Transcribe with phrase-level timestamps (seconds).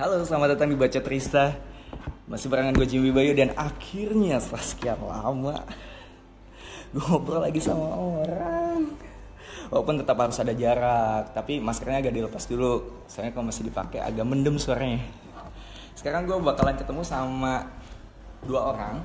[0.00, 1.60] Halo, selamat datang di Baca Trista
[2.24, 5.60] Masih barengan gue Jimmy Bayu dan akhirnya setelah sekian lama
[6.96, 7.84] Gue ngobrol lagi sama
[8.24, 8.96] orang.
[9.68, 13.04] Walaupun tetap harus ada jarak Tapi maskernya agak dilepas dulu.
[13.12, 15.04] Soalnya kalau masih dipakai agak mendem suaranya.
[15.92, 17.68] Sekarang gue bakalan ketemu sama
[18.48, 19.04] dua orang.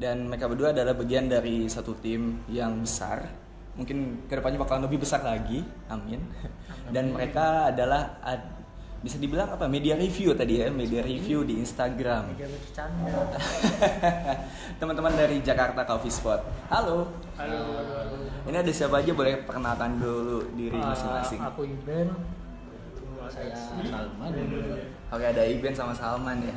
[0.00, 3.28] Dan mereka berdua adalah bagian dari satu tim yang besar.
[3.76, 5.60] Mungkin ke depannya bakalan lebih besar lagi.
[5.92, 6.24] Amin.
[6.88, 8.61] Dan mereka adalah ad-
[9.02, 9.66] bisa dibilang apa?
[9.66, 12.30] Media review tadi ya media review di Instagram.
[14.80, 16.38] Teman-teman dari Jakarta Coffee Spot.
[16.70, 17.10] Halo.
[17.34, 17.58] Halo,
[18.46, 21.40] ini ada siapa aja boleh perkenalkan dulu diri Ah, masing-masing.
[21.42, 22.08] aku Iben.
[23.32, 23.54] saya
[23.86, 24.30] Salman.
[25.10, 26.52] Oke ada Iben sama Salman ya.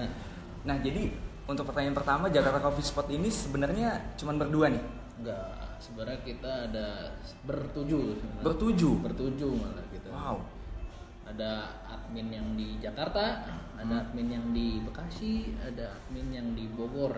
[0.70, 1.13] Nah jadi
[1.49, 4.84] untuk pertanyaan pertama Jakarta Coffee Spot ini sebenarnya cuma berdua nih?
[5.18, 5.49] Enggak
[5.82, 6.88] sebenarnya kita ada
[7.48, 8.18] bertujuh.
[8.18, 8.43] Sebenarnya.
[8.46, 8.93] bertujuh?
[9.02, 10.09] Bertujuh malah kita.
[10.13, 10.38] Wow
[11.25, 11.52] ada
[11.89, 13.43] admin yang di Jakarta
[13.75, 17.17] ada admin yang di Bekasi ada admin yang di Bogor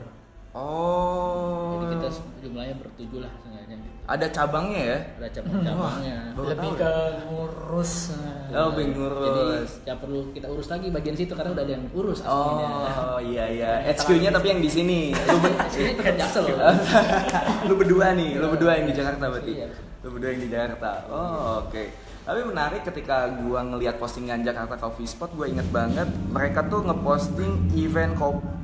[0.58, 2.10] oh jadi kita
[2.42, 3.98] jumlahnya bertujuh lah sengaja gitu.
[4.08, 6.94] ada cabangnya ya ada cabang-cabangnya Lebih ke
[7.28, 7.94] ngurus.
[8.16, 8.66] nah.
[8.66, 12.20] oh jadi ngurus nggak perlu kita urus lagi bagian situ karena udah ada yang urus
[12.26, 15.10] Oh iya iya, HQ-nya tapi yang di sini.
[15.12, 16.70] Lu, ber- Ini tetap jaksel loh.
[17.68, 19.52] lu berdua nih, lu berdua yang di Jakarta berarti.
[19.58, 19.68] Iya.
[20.06, 20.90] Lu berdua yang di Jakarta.
[21.10, 21.84] Oh oke.
[22.28, 27.72] Tapi menarik ketika gua ngelihat postingan Jakarta Coffee Spot, gua inget banget mereka tuh ngeposting
[27.80, 28.58] event kopi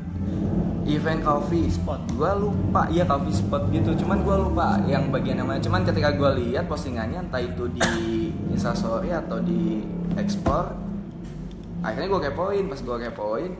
[0.84, 2.04] event coffee spot.
[2.20, 3.96] Gua lupa iya coffee spot gitu.
[4.04, 5.64] Cuman gua lupa yang bagian namanya.
[5.64, 9.80] Cuman ketika gua lihat postingannya entah itu di instastory atau di
[10.20, 10.76] ekspor
[11.84, 12.64] akhirnya gue kepoin.
[12.68, 13.52] Pas gue kepoin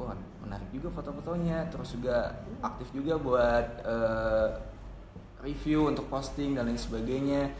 [0.00, 1.68] wah menarik juga foto-fotonya.
[1.68, 2.32] Terus juga
[2.64, 4.48] aktif juga buat eh,
[5.44, 7.52] review untuk posting dan lain sebagainya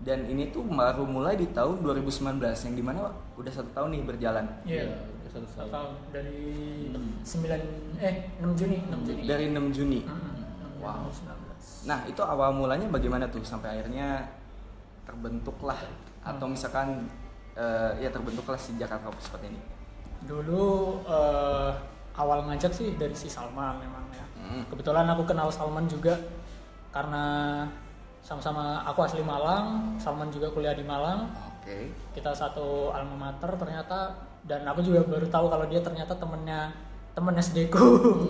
[0.00, 4.02] dan ini tuh baru mulai di tahun 2019 yang di mana udah satu tahun nih
[4.04, 4.90] berjalan Iya.
[4.90, 5.70] udah satu Satu tahun.
[5.70, 6.40] tahun dari
[6.90, 7.04] Enam.
[7.20, 7.62] 9
[7.98, 9.20] eh 6 Juni, 6 Juni.
[9.24, 10.42] dari 6 Juni Hmm,
[10.78, 11.08] Wow.
[11.08, 11.86] 19.
[11.86, 14.28] nah itu awal mulanya bagaimana tuh sampai akhirnya
[15.02, 15.78] terbentuklah
[16.20, 17.08] atau misalkan
[17.54, 19.60] eh, ya terbentuklah si Jakarta Coffee Spot ini
[20.20, 20.64] Dulu
[21.04, 21.70] eh,
[22.14, 24.24] awal ngajak sih dari si Salman memang ya.
[24.38, 24.62] Hmm.
[24.66, 26.16] Kebetulan aku kenal Salman juga
[26.88, 27.24] karena
[28.24, 31.28] sama-sama aku asli Malang, Salman juga kuliah di Malang.
[31.60, 34.16] oke Kita satu alma mater ternyata
[34.48, 36.72] dan aku juga baru tahu kalau dia ternyata temennya
[37.12, 37.84] temen SD ku.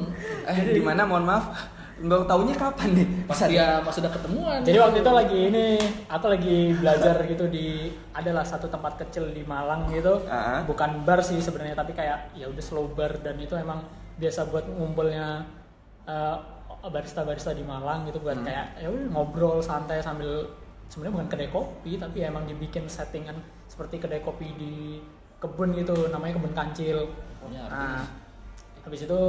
[0.51, 1.55] eh gimana mohon maaf
[1.95, 5.67] baru tahunya kapan nih pas Bisa dia pas udah ketemuan Jadi waktu itu lagi ini
[6.11, 10.27] aku lagi belajar gitu di adalah satu tempat kecil di Malang gitu.
[10.27, 10.67] Ah.
[10.67, 13.87] Bukan bar sih sebenarnya tapi kayak ya udah slow bar dan itu emang
[14.19, 15.47] biasa buat ngumpulnya
[16.11, 16.37] eh,
[16.87, 18.45] barista-barista di Malang gitu buat Hmm.
[18.45, 20.45] kayak ya udah ngobrol santai sambil
[20.87, 23.37] sebenarnya bukan kedai kopi tapi emang dibikin settingan
[23.67, 24.75] seperti kedai kopi di
[25.37, 27.09] kebun gitu namanya kebun kancil.
[27.37, 28.01] pokoknya Ah.
[28.01, 28.05] artis
[28.85, 29.21] Habis itu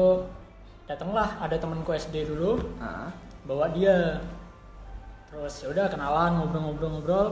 [0.85, 3.07] datanglah ada temanku SD dulu Ah.
[3.43, 4.19] bawa dia
[5.25, 7.27] terus ya udah kenalan ngobrol-ngobrol-ngobrol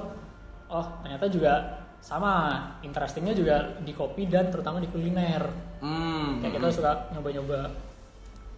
[0.67, 1.53] oh ternyata juga
[1.99, 2.33] sama
[2.81, 5.43] interestingnya juga di kopi dan terutama di kuliner
[5.79, 6.39] Hmm.
[6.39, 7.59] kayak kita suka nyoba-nyoba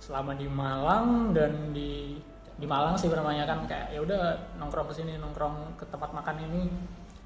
[0.06, 2.22] selama di Malang dan di
[2.56, 4.22] di Malang sih namanya kan kayak ya udah
[4.62, 6.70] nongkrong ke sini nongkrong ke tempat makan ini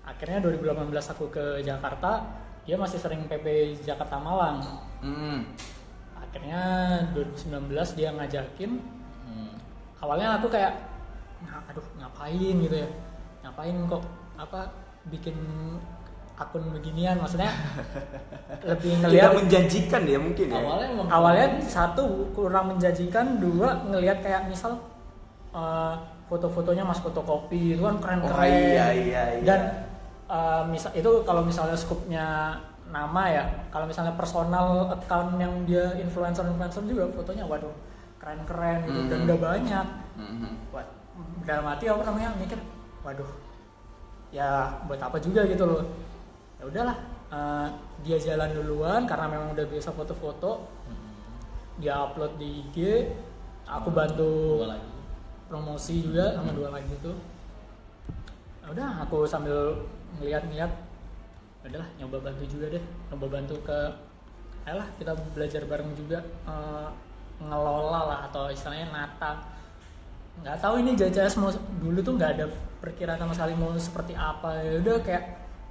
[0.07, 2.23] akhirnya 2018 aku ke Jakarta
[2.63, 4.63] dia masih sering PP Jakarta Malang
[5.03, 5.43] Hmm.
[6.15, 6.61] akhirnya
[7.11, 8.71] 2019 dia ngajakin
[9.27, 9.51] Hmm.
[9.99, 10.73] awalnya aku kayak
[11.43, 12.89] "Nah, aduh ngapain gitu ya
[13.43, 14.03] ngapain kok
[14.35, 14.71] apa
[15.07, 15.35] bikin
[16.39, 17.51] akun beginian maksudnya
[18.69, 20.55] lebih Tidak ngelihat menjanjikan ya mungkin ya.
[20.55, 24.79] awalnya awalnya satu kurang menjanjikan dua ngelihat kayak misal
[25.51, 25.93] eh,
[26.25, 29.43] foto-fotonya mas fotokopi itu kan keren-keren Oh, iya, iya, iya.
[29.43, 29.61] dan
[30.25, 32.55] eh, misal itu kalau misalnya skupnya
[32.87, 37.69] nama ya kalau misalnya personal account yang dia influencer influencer juga fotonya waduh
[38.17, 39.25] keren-keren gitu dan Mhm.
[39.27, 39.85] udah banyak
[40.15, 40.49] Mhm.
[40.71, 40.87] buat
[41.43, 42.57] dalam hati aku namanya mikir
[43.01, 43.27] waduh
[44.29, 44.49] ya
[44.85, 45.81] buat apa juga gitu loh
[46.59, 46.97] ya udahlah
[47.31, 47.67] eh,
[48.03, 50.67] dia jalan duluan karena memang udah biasa foto-foto.
[51.79, 53.07] Dia upload di IG
[53.63, 54.91] aku bantu dua lagi.
[55.49, 57.13] promosi juga sama dua lagi itu.
[58.61, 59.81] Ya udah aku sambil
[60.19, 60.71] ngeliat-ngeliat
[61.59, 62.83] ya udahlah nyoba bantu juga deh.
[63.09, 63.79] Nyoba bantu ke
[64.67, 66.87] ayolah kita belajar bareng juga eh,
[67.39, 69.39] ngelola lah atau istilahnya nata.
[70.43, 72.45] Nggak tahu ini JCS mau dulu tuh nggak ada
[72.83, 74.59] perkiraan sama sekali mau seperti apa.
[74.59, 75.23] Ya udah kayak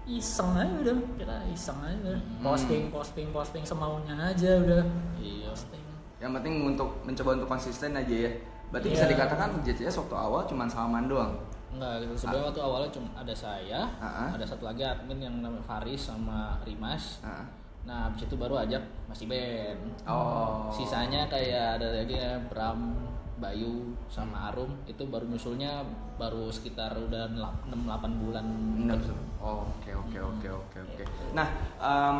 [0.08, 2.40] iseng aja udah kita iseng aja Hmm.
[2.42, 4.82] posting posting posting semaunya aja udah
[5.18, 5.84] iya posting
[6.18, 8.30] Yang penting untuk mencoba untuk konsisten aja ya.
[8.68, 9.14] Berarti bisa Iya.
[9.14, 11.30] dikatakan JCS waktu awal cuma Salman doang.
[11.70, 12.12] Enggak gitu.
[12.18, 14.26] Sebenarnya waktu awalnya cuma ada saya, Ah.
[14.28, 17.22] ada satu lagi admin yang namanya Faris sama Rimas.
[17.22, 17.46] Ah.
[17.86, 19.78] Nah, habis itu baru ajak masih band.
[20.04, 20.66] Oh.
[20.68, 22.98] Sisanya kayak ada lagi ya, Bram,
[23.38, 23.74] Bayu,
[24.06, 27.30] sama Arum itu baru nyusulnya baru sekitar udah
[27.66, 28.44] 6-8 bulan.
[28.76, 28.98] Enam.
[29.38, 31.02] Oh, Oke oke oke oke oke.
[31.32, 31.46] Nah,
[31.78, 32.16] em,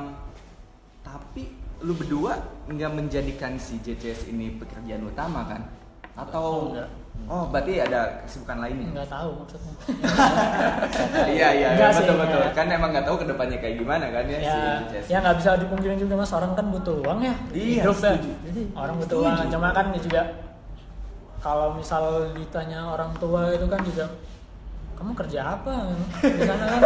[1.01, 1.51] tapi
[1.81, 5.63] lu berdua nggak menjadikan si JCS ini pekerjaan utama kan?
[6.15, 6.91] Atau Enggak.
[7.27, 8.95] Oh, berarti ada kesibukan lainnya?
[8.95, 9.75] nggak tahu maksudnya
[11.35, 12.41] Iya iya sih, betul betul.
[12.53, 14.59] Kan emang nggak tahu ke depannya kayak gimana kan ya, ya si
[14.95, 15.07] JCS.
[15.11, 18.31] ya nggak bisa dipungkirin juga mas orang kan butuh uang ya Iya, hidup ya setuju.
[18.73, 20.21] orang butuh uang cuma kan juga
[21.39, 22.03] kalau misal
[22.35, 24.07] ditanya orang tua itu kan juga
[24.99, 26.83] kamu kerja apa di sana kan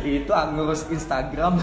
[0.00, 1.60] Itu ngurus Instagram.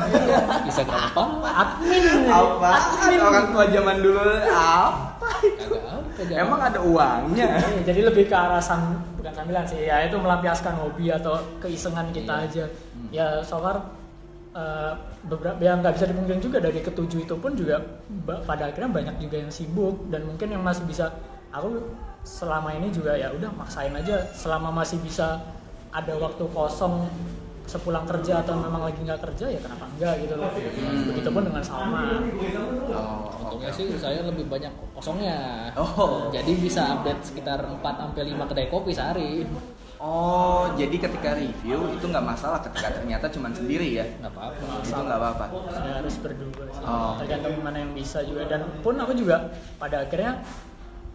[0.69, 1.49] Instagram apa?
[1.49, 2.69] admin apa?
[3.17, 5.29] Orang tua zaman dulu apa?
[5.41, 7.57] Kagak apa, Emang ada uangnya?
[7.57, 12.13] Iya, jadi lebih ke arah sam, bukan sambilan sih ya itu melampiaskan hobi atau keisengan
[12.13, 12.45] kita Iya.
[12.45, 12.63] aja
[13.09, 13.81] ya so far
[14.53, 14.93] eh,
[15.25, 17.81] beberapa yang nggak bisa dipungkiri juga dari ketujuh itu pun juga
[18.45, 21.09] pada akhirnya banyak juga yang sibuk dan mungkin yang masih bisa
[21.49, 21.89] aku
[22.21, 25.41] selama ini juga ya udah maksain aja selama masih bisa
[25.91, 27.09] ada waktu kosong
[27.65, 30.51] sepulang kerja atau memang lagi nggak kerja ya kenapa enggak gitu loh
[31.07, 32.19] begitupun dengan Salma
[32.91, 35.71] Oh, Untungnya sih saya lebih banyak kosongnya.
[35.75, 36.27] Oh.
[36.31, 39.43] Jadi bisa update sekitar 4 sampai 5 kedai kopi sehari.
[39.99, 44.05] Oh, jadi ketika review itu nggak masalah ketika ternyata cuma sendiri ya?
[44.19, 44.63] Nggak apa-apa.
[44.81, 45.45] Itu nggak apa-apa.
[45.71, 47.13] saya harus berdua sih Oh.
[47.19, 50.41] tergantung mana yang bisa juga dan pun aku juga pada akhirnya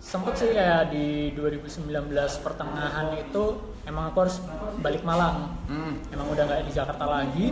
[0.01, 2.13] sempet sih kayak di 2019
[2.45, 3.43] pertengahan itu
[3.89, 4.43] emang aku harus
[4.81, 5.51] balik Malang.
[5.67, 5.95] Hmm.
[6.13, 7.47] emang udah nggak di Jakarta lagi.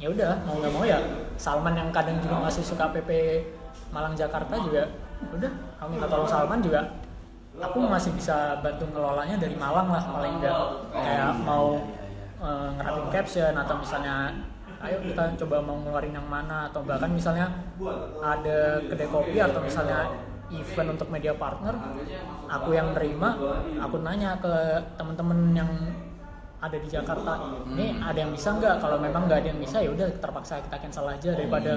[0.00, 0.98] Ya udah mau nggak mau ya
[1.38, 3.10] Salman yang kadang juga masih suka PP
[3.94, 4.90] Malang Jakarta juga
[5.30, 6.80] udah aku minta tolong Salman juga.
[7.54, 10.58] Aku masih bisa bantu ngelolanya dari Malang lah paling enggak
[10.90, 11.78] kayak mau
[12.42, 14.34] eh, ngerapin caption atau misalnya
[14.84, 17.48] ayo kita coba mau ngeluarin yang mana atau bahkan misalnya
[18.20, 20.12] ada kedai kopi atau misalnya
[20.60, 21.74] event untuk media partner
[22.50, 23.34] aku yang nerima
[23.80, 24.54] aku nanya ke
[24.94, 25.70] temen-temen yang
[26.64, 27.32] ada di Jakarta
[27.68, 28.80] ini ada yang bisa nggak?
[28.80, 31.76] Kalau memang nggak ada yang bisa ya udah terpaksa kita cancel aja daripada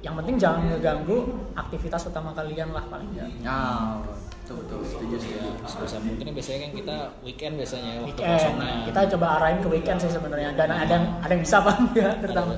[0.00, 1.28] yang penting jangan ngeganggu
[1.58, 3.28] aktivitas utama kalian lah paling nggak.
[3.44, 4.00] Ah,
[4.44, 4.80] betul betul.
[4.80, 5.48] Setuju setuju.
[5.68, 8.32] Sebisa mungkin biasanya kan kita weekend biasanya waktu weekend.
[8.32, 8.74] kosongnya.
[8.88, 10.50] kita coba arahin ke weekend sih sebenarnya.
[10.56, 12.52] Dan ada yang ada yang bisa apa enggak terutama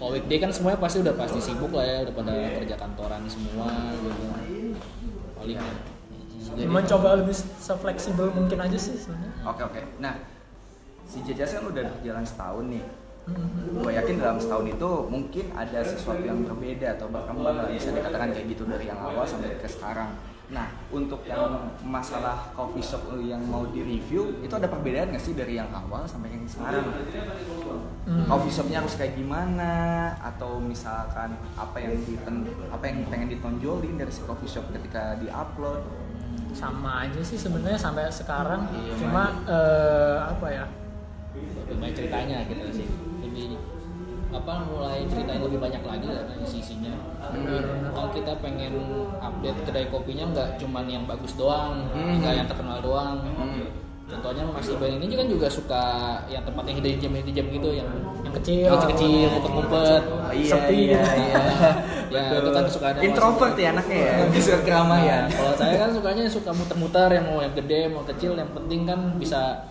[0.00, 3.68] Kalau weekday kan semuanya pasti udah pasti sibuk lah ya, udah pada kerja kantoran semua
[4.00, 4.24] gitu.
[5.36, 5.72] Paling ya.
[6.56, 9.80] Jadi- mencoba lebih se-fleksibel mungkin aja sih sebenarnya Oke oke.
[10.00, 10.16] Nah,
[11.04, 12.84] si JCS kan udah berjalan setahun nih.
[13.28, 13.84] Hmm.
[13.84, 18.32] Gue yakin dalam setahun itu mungkin ada sesuatu yang berbeda atau berkembang lah bisa dikatakan
[18.32, 20.16] kayak gitu dari yang awal sampai ke sekarang.
[20.50, 25.54] Nah, untuk yang masalah coffee shop yang mau di-review, itu ada perbedaan nggak sih dari
[25.54, 26.90] yang awal sampai yang sekarang?
[28.02, 28.26] Hmm.
[28.26, 29.72] Coffee shopnya harus kayak gimana?
[30.18, 36.10] Atau misalkan apa yang dipen, apa yang pengen ditonjolin dari si coffee shop ketika di-upload?
[36.50, 40.64] sama aja sih sebenarnya sampai sekarang Iya, cuma eh, apa ya
[41.70, 42.88] lebih banyak ceritanya gitu sih.
[43.22, 43.54] Lebih
[44.30, 46.94] apa mulai ceritain lebih banyak lagi lah dari sisinya.
[47.90, 48.74] Kalau kita pengen
[49.18, 52.22] update kedai kopinya nggak cuman yang bagus doang, Hmm.
[52.22, 53.18] nggak yang terkenal doang.
[53.26, 53.66] Hmm.
[54.10, 55.82] Contohnya masih band ini kan juga suka
[56.26, 56.98] yang tempat yang hidden
[57.30, 57.86] gem gitu yang
[58.26, 60.02] yang kecil yang kecil-kecil, ngumpet-ngumpet.
[60.02, 60.78] Oh, iya, Sepi.
[60.90, 61.42] iya, iya.
[62.10, 62.42] Ya, Betul.
[62.42, 65.30] itu kan kesukaan Introvert ya anaknya ya, bisa keramaian.
[65.30, 68.82] Nah, kalau saya kan sukanya suka muter-muter yang mau yang gede mau kecil yang penting
[68.82, 69.62] kan bisa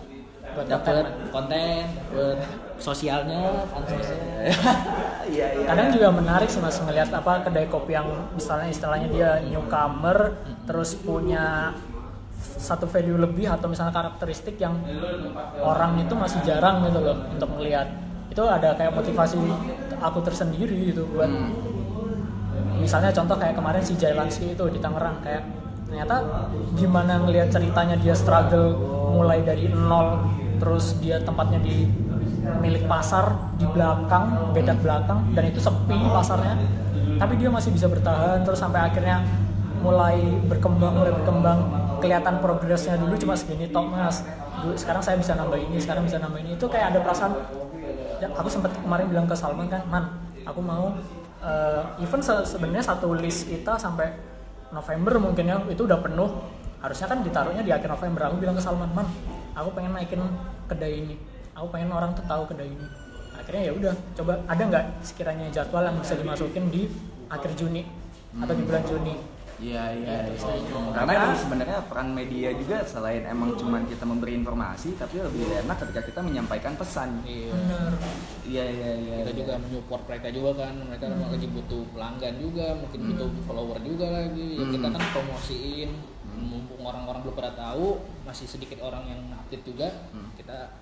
[0.56, 2.38] Buat dapat konten, buat
[2.80, 3.64] sosialnya.
[5.30, 5.66] Iya, iya.
[5.68, 10.98] kadang juga menarik sih mas ngelihat apa kedai kopi yang misalnya istilahnya dia newcomer terus
[10.98, 11.70] punya
[12.40, 14.74] satu value lebih atau misalnya karakteristik yang
[15.62, 17.86] orang itu masih jarang gitu loh untuk melihat
[18.26, 19.38] itu ada kayak motivasi
[20.02, 21.30] aku tersendiri gitu buat
[22.80, 25.44] misalnya contoh kayak kemarin si Jailanski itu di Tangerang kayak
[25.90, 26.16] ternyata
[26.78, 28.78] gimana ngelihat ceritanya dia struggle
[29.14, 30.22] mulai dari nol
[30.60, 31.88] terus dia tempatnya di
[32.60, 36.54] milik pasar di belakang bedak belakang dan itu sepi pasarnya.
[37.20, 39.24] Tapi dia masih bisa bertahan terus sampai akhirnya
[39.80, 41.58] mulai berkembang mulai berkembang.
[42.00, 44.24] Kelihatan progresnya dulu cuma segini tok mas.
[44.76, 46.56] Sekarang saya bisa nambah ini sekarang bisa nambah ini.
[46.56, 47.32] Itu kayak ada perasaan
[48.20, 50.04] ya, aku sempat kemarin bilang ke Salman kan man
[50.44, 50.96] aku mau
[51.44, 54.16] eh, even se- sebenarnya satu list kita sampai
[54.72, 56.28] November mungkin ya itu udah penuh.
[56.80, 58.32] Harusnya kan ditaruhnya di akhir November.
[58.32, 59.04] Aku bilang ke Salman man
[59.54, 60.22] aku pengen naikin
[60.66, 61.16] kedai ini
[61.54, 62.86] aku pengen orang tuh tahu kedai ini
[63.36, 66.82] akhirnya ya udah coba ada nggak sekiranya jadwal yang bisa dimasukin di
[67.30, 67.82] akhir Juni
[68.36, 69.16] atau di bulan Juni
[69.60, 70.24] Iya iya.
[70.24, 70.56] Gitu iya.
[70.56, 70.72] sih.
[70.72, 75.76] Karena emang sebenarnya peran media juga selain emang cuman kita memberi informasi, tapi lebih enak
[75.84, 77.20] ketika kita menyampaikan pesan.
[77.28, 77.52] Iya.
[78.48, 79.14] Iya iya iya.
[79.20, 79.40] kita iya.
[79.44, 84.48] juga menyupport mereka juga kan mereka lagi butuh pelanggan juga mungkin butuh follower juga lagi
[84.56, 84.96] ya kita Hmm.
[84.96, 85.90] kan promosiin
[86.40, 90.32] mumpung orang-orang belum pada tahu masih sedikit orang yang update juga Hmm.
[90.34, 90.72] kita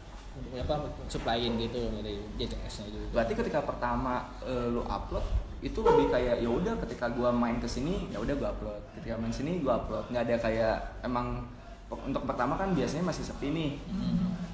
[0.57, 0.75] apa
[1.05, 5.27] supplyin gitu dari JCS nya juga Berarti ketika pertama eh, lu upload
[5.59, 8.79] itu lebih kayak ya udah ketika gua main ke sini ya udah gua upload.
[8.95, 10.07] Ketika main sini gua upload.
[10.09, 11.43] nggak ada kayak emang
[11.91, 13.71] untuk pertama kan biasanya masih sepi nih.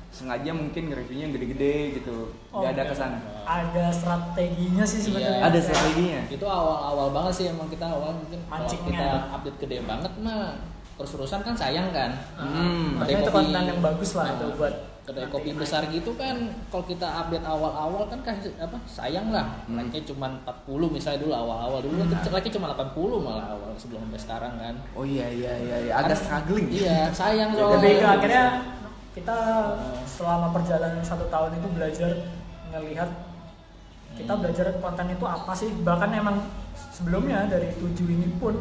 [0.09, 2.31] Sengaja mungkin nge-reviewnya yang gede-gede gitu.
[2.49, 2.89] Oh, Nggak ada enggak.
[2.89, 3.19] ke sana.
[3.45, 5.45] ada strateginya sih sebenarnya Iya.
[5.45, 6.21] Ada strateginya.
[6.31, 8.39] itu awal-awal banget sih emang kita awal mungkin
[8.87, 10.55] kita update gede banget mah
[10.95, 12.97] terus-terusan kan sayang kan Hmm.
[12.97, 14.75] makanya itu konten yang bagus lah itu Nah, buat
[15.05, 15.61] kedai kopi naik.
[15.61, 16.37] besar gitu kan
[16.67, 19.77] kalau kita update awal-awal kan kasih apa sayang lah Hmm.
[19.77, 24.21] like-nya cuma 40 misalnya dulu awal-awal dulu kan like-nya cuma 80 malah awal sebelum sampai
[24.21, 25.93] sekarang kan Oh iya iya iya, iya.
[25.95, 26.67] agak struggling.
[26.71, 28.45] iya sayang Jadi soalnya ke akhirnya
[29.13, 29.37] kita
[30.09, 32.11] selama perjalanan satu tahun itu belajar
[32.69, 33.11] ngelihat
[34.15, 34.41] kita Hmm.
[34.41, 36.39] belajar konten itu apa sih bahkan emang
[36.91, 38.55] sebelumnya dari tujuh ini pun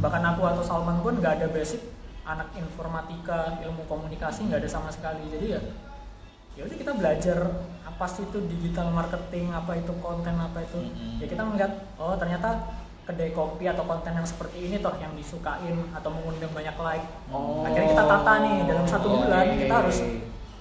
[0.00, 1.80] bahkan aku atau Salman pun nggak ada basic
[2.24, 5.60] anak informatika ilmu komunikasi nggak ada sama sekali jadi ya
[6.50, 7.38] ya udah kita belajar
[7.84, 11.20] apa sih itu digital marketing apa itu konten apa itu Mm-mm.
[11.20, 15.74] ya kita melihat oh ternyata kedai kopi atau konten yang seperti ini toh yang disukain
[15.90, 17.62] atau mengundang banyak like Oh.
[17.62, 19.16] akhirnya kita tata nih dalam satu Oke.
[19.24, 19.98] bulan kita harus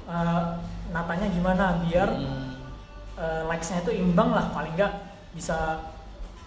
[0.06, 0.42] uh,
[0.90, 2.54] natanya gimana biar Hmm.
[3.16, 4.94] uh, likes-nya itu imbang lah paling nggak
[5.34, 5.78] bisa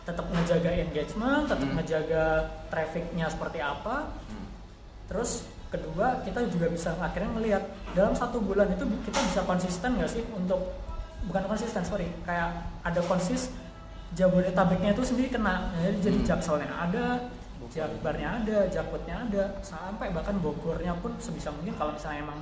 [0.02, 1.76] tetap ngejaga engagement tetap Hmm.
[1.78, 2.24] ngejaga
[2.68, 4.46] trafficnya seperti apa Hmm.
[5.06, 7.62] terus kedua kita juga bisa akhirnya melihat
[7.94, 10.60] dalam satu bulan itu kita bisa konsisten nggak sih untuk
[11.24, 12.50] bukan konsisten sorry kayak
[12.82, 13.48] ada konsis
[14.12, 16.28] Jabodetabeknya itu sendiri kena jadi, jadi Hmm.
[16.28, 17.04] jakselnya ada
[17.72, 22.36] jakbarnya ada jakutnya ada sampai bahkan Bogornya pun sebisa mungkin kalau misalnya emang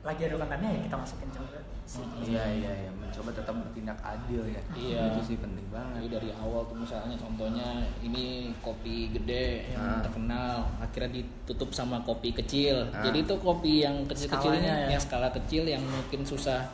[0.00, 2.00] lagi ada kontennya ya kita masukin juga sih.
[2.22, 4.62] Iya iya iya, mencoba tetap bertindak adil ya.
[4.72, 5.02] Iya.
[5.10, 6.08] Itu sih penting Jadi banget.
[6.10, 7.68] dari awal tuh misalnya contohnya
[8.00, 8.24] ini
[8.58, 10.00] kopi gede yang Ah.
[10.00, 12.88] terkenal akhirnya ditutup sama kopi kecil.
[12.90, 13.02] Ah.
[13.02, 14.88] Jadi itu kopi yang kecil-kecil ini Skalanya ya.
[14.90, 16.64] yang skala kecil yang mungkin susah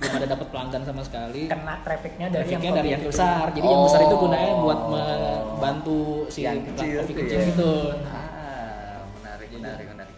[0.00, 1.42] belum ada dapat pelanggan sama sekali.
[1.46, 3.44] kena trafficnya dari Trafficnya yang dari yang besar.
[3.50, 4.88] Jadi yang besar itu gunanya buat Oh.
[4.88, 7.46] membantu si Yang kecil kopi kecil ya.
[7.52, 7.72] gitu.
[8.08, 10.14] Ah, menarik menarik menarik.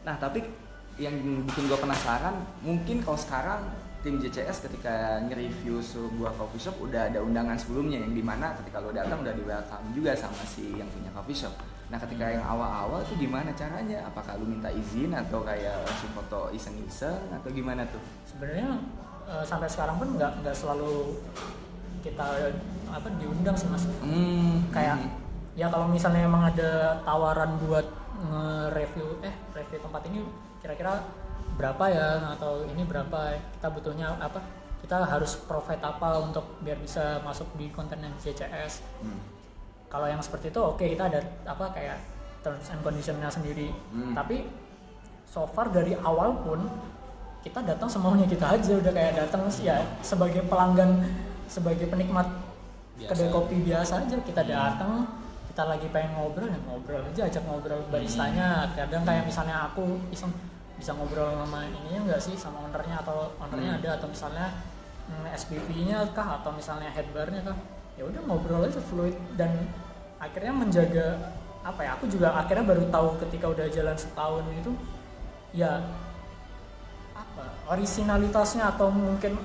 [0.00, 0.40] Nah tapi
[0.96, 2.34] yang bikin gue penasaran,
[2.64, 3.60] mungkin kalau sekarang
[4.00, 8.78] tim JCS ketika nge-review sebuah coffee shop udah ada undangan sebelumnya yang di mana ketika
[8.78, 11.52] lo datang udah di welcome juga sama si yang punya coffee shop.
[11.90, 14.06] Nah ketika yang awal-awal tuh gimana caranya?
[14.06, 17.98] Apakah lu minta izin atau kayak langsung foto iseng-iseng atau gimana tuh?
[18.30, 18.68] sebenarnya
[19.26, 21.16] eh, sampai sekarang pun nggak nggak selalu
[22.04, 22.52] kita
[22.86, 25.10] apa diundang sih mas Hmm, kayak hmm.
[25.58, 27.86] ya kalau misalnya emang ada tawaran buat
[28.28, 30.20] nge-review eh review tempat ini
[30.66, 31.06] kira-kira
[31.54, 33.20] berapa ya atau ini berapa
[33.54, 34.42] kita butuhnya apa?
[34.82, 39.18] Kita harus profit apa untuk biar bisa masuk di konten yang CCS Hmm.
[39.86, 41.96] kalau yang seperti itu oke kita ada apa kayak
[42.42, 43.70] terms and conditionnya sendiri.
[43.90, 44.12] Hmm.
[44.12, 44.46] tapi
[45.24, 46.66] so far dari awal pun
[47.40, 51.02] kita datang semaunya kita aja udah kayak datang ya sebagai pelanggan
[51.46, 52.26] sebagai penikmat
[52.96, 53.10] Biasa.
[53.14, 54.16] kedai kopi biasa aja.
[54.18, 55.06] Kita datang
[55.46, 58.66] kita lagi pengen ngobrol ya ngobrol aja ajak ngobrol baristanya.
[58.74, 60.30] Kadang kayak misalnya aku iseng
[60.76, 63.80] bisa ngobrol sama ininya enggak sih sama ownernya atau ownernya Hmm.
[63.80, 64.46] ada atau misalnya
[65.08, 67.56] hmm, SPV-nya kah atau misalnya headbarnya kah
[67.96, 69.50] ya udah ngobrol aja fluid dan
[70.20, 71.06] akhirnya menjaga
[71.64, 74.72] apa ya aku juga akhirnya baru tahu ketika udah jalan setahun itu
[75.56, 75.80] ya
[77.16, 79.40] apa originalitasnya atau mungkin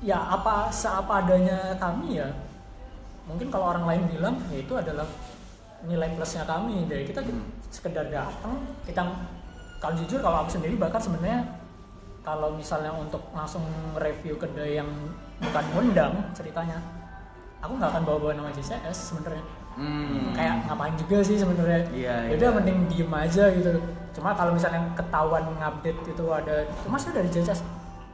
[0.00, 2.32] ya apa seapa adanya kami ya
[3.28, 5.04] mungkin kalau orang lain bilang ya itu adalah
[5.84, 7.44] nilai plusnya kami dari kita Hmm.
[7.70, 8.56] sekedar datang
[8.88, 9.04] kita
[9.80, 11.40] kalau jujur kalau aku sendiri bahkan sebenarnya
[12.20, 13.64] kalau misalnya untuk langsung
[13.96, 14.88] review kedai yang
[15.40, 16.76] bukan ngundang ceritanya
[17.58, 19.44] aku nggak akan bawa-bawa nama JCS sebenarnya.
[19.70, 20.34] Hmm.
[20.34, 21.80] kayak ngapain juga sih sebenarnya?
[21.94, 22.36] Iya, Ya iya.
[22.36, 23.70] udah mending diem aja gitu.
[24.12, 27.60] Cuma kalau misalnya ketahuan ngupdate itu ada mas udah dari JCS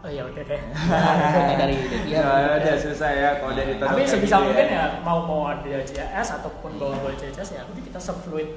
[0.04, 0.60] oh ya udah deh.
[0.62, 5.42] Dari dari Ya, udah susah ya kalau ditutup tapi sebisa gitu mungkin ya mau mau
[5.50, 8.48] ada JCS ataupun bawa bawa JCS ya udah kita se-fluid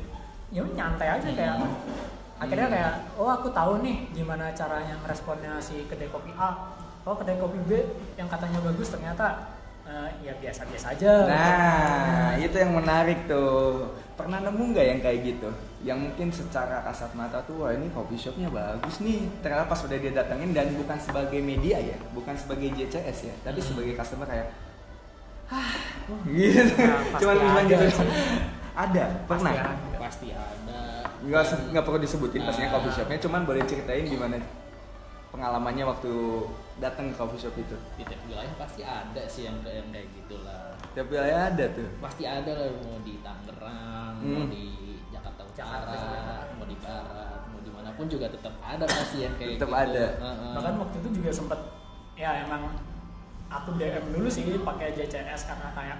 [0.53, 1.55] ya nyantai aja kayak
[2.39, 6.72] akhirnya kayak oh aku tahu nih gimana caranya responnya si kedai kopi A
[7.03, 7.72] oh kedai kopi B
[8.15, 13.91] yang katanya bagus ternyata eh, ya biasa-biasa aja Nah, itu yang menarik tuh.
[14.13, 15.50] Pernah nemu nggak yang kayak gitu?
[15.81, 19.25] Yang mungkin secara kasat mata tuh, wah ini coffee shopnya bagus nih.
[19.39, 23.63] Ternyata pas udah dia datengin dan bukan sebagai media ya, bukan sebagai JCS ya, tapi
[23.63, 24.51] sebagai customer kayak,
[25.48, 25.72] ah,
[26.27, 26.75] gitu.
[26.84, 28.03] Nah, Cuman bilang ada gitu.
[28.75, 29.51] ada, pernah.
[29.55, 29.98] Pasti ada.
[29.98, 30.48] pasti ada
[31.21, 32.75] nggak nggak perlu disebutin pastinya Nah.
[32.75, 34.39] coffee shopnya cuman boleh ceritain gimana
[35.29, 36.11] pengalamannya waktu
[36.77, 40.07] datang ke coffee shop itu di tiap wilayah pasti ada sih yang kayak yang kayak
[40.11, 44.49] gitulah tiap wilayah ada tuh pasti ada lah mau di Tangerang mau Hmm.
[44.49, 44.63] di
[45.09, 46.19] Jakarta Jakarta Utara juga.
[46.55, 49.75] mau di Barat mau di mana pun juga tetap ada pasti yang kayak Tetap gitu
[49.85, 50.05] ada.
[50.17, 50.51] Heeh.
[50.55, 51.59] bahkan waktu itu juga sempet
[52.15, 52.63] ya emang
[53.47, 55.97] aku DM dulu sih pakai JCS karena kayak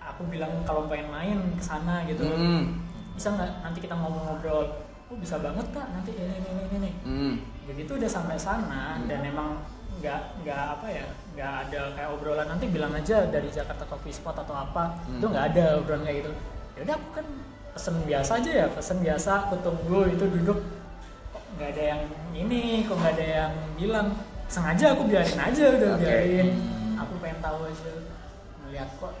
[0.00, 2.88] aku bilang kalau pengen main ke sana gitu Hmm.
[3.12, 4.64] Bisa nggak nanti kita ngobrol-ngobrol
[5.06, 7.34] oh bisa banget kak nanti ini ini ini ini Hmm.
[7.64, 9.06] begitu udah sampai sana Hmm.
[9.06, 9.50] dan emang
[9.96, 14.32] nggak nggak apa ya nggak ada kayak obrolan nanti bilang aja dari Jakarta Coffee Spot
[14.34, 15.18] atau apa Hmm.
[15.18, 16.30] itu nggak ada obrolan kayak gitu
[16.72, 17.26] ya udah aku kan
[17.70, 20.58] pesen biasa aja ya pesen biasa aku tunggu itu duduk
[21.30, 22.02] kok nggak ada yang
[22.32, 24.08] ini kok nggak ada yang bilang
[24.46, 26.02] sengaja aku biarin aja udah Oke.
[26.02, 26.96] biarin Hmm.
[26.98, 27.92] aku pengen tahu aja
[28.60, 29.12] ngeliat kok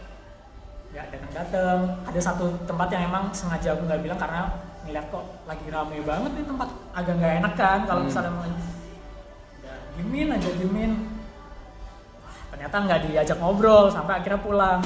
[0.90, 4.40] nggak datang datang ada satu tempat yang emang sengaja aku nggak bilang karena
[4.82, 6.68] ngeliat kok lagi rame banget nih tempat.
[6.90, 8.08] Agak nggak enak kan kalau Hmm.
[8.08, 10.92] misalnya mau udah dimin aja dimin
[12.18, 14.80] Wah, ternyata nggak diajak ngobrol sampai akhirnya pulang.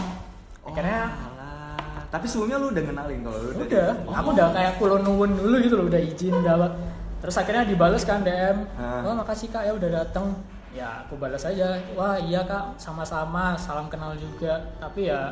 [0.60, 2.04] Akhirnya Oh, alah.
[2.10, 5.74] tapi sebelumnya lu udah kenalin kalau lu udah aku udah kayak kulo nuwun dulu gitu
[5.74, 6.54] loh udah izin udah
[7.18, 10.36] terus akhirnya dibales kan DM wah makasih kak ya udah dateng.
[10.74, 11.78] Ya aku balas aja.
[11.94, 12.74] Wah iya kak.
[12.76, 13.54] Sama-sama.
[13.54, 14.58] Salam kenal juga.
[14.76, 15.30] Tapi ya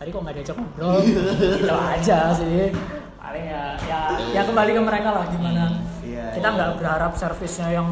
[0.00, 0.96] tadi kok nggak diajak ngobrol?
[1.60, 2.72] Gitu aja sih.
[3.20, 4.00] Paling ya ya
[4.32, 5.64] ya kembali ke mereka lah gimana?
[6.00, 6.56] Iya, kita iya.
[6.56, 7.88] nggak berharap servisnya yang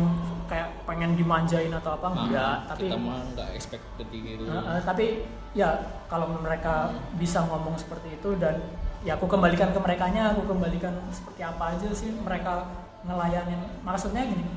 [0.48, 4.78] kayak pengen dimanjain atau apa Nah, enggak tapi kita mah nggak expected gitu Uh, uh,
[4.80, 8.56] tapi ya kalau mereka bisa ngomong seperti itu dan
[9.04, 12.72] ya aku kembalikan ke mereka aku kembalikan seperti apa aja sih mereka
[13.04, 13.60] ngelayanin.
[13.84, 14.48] Maksudnya gini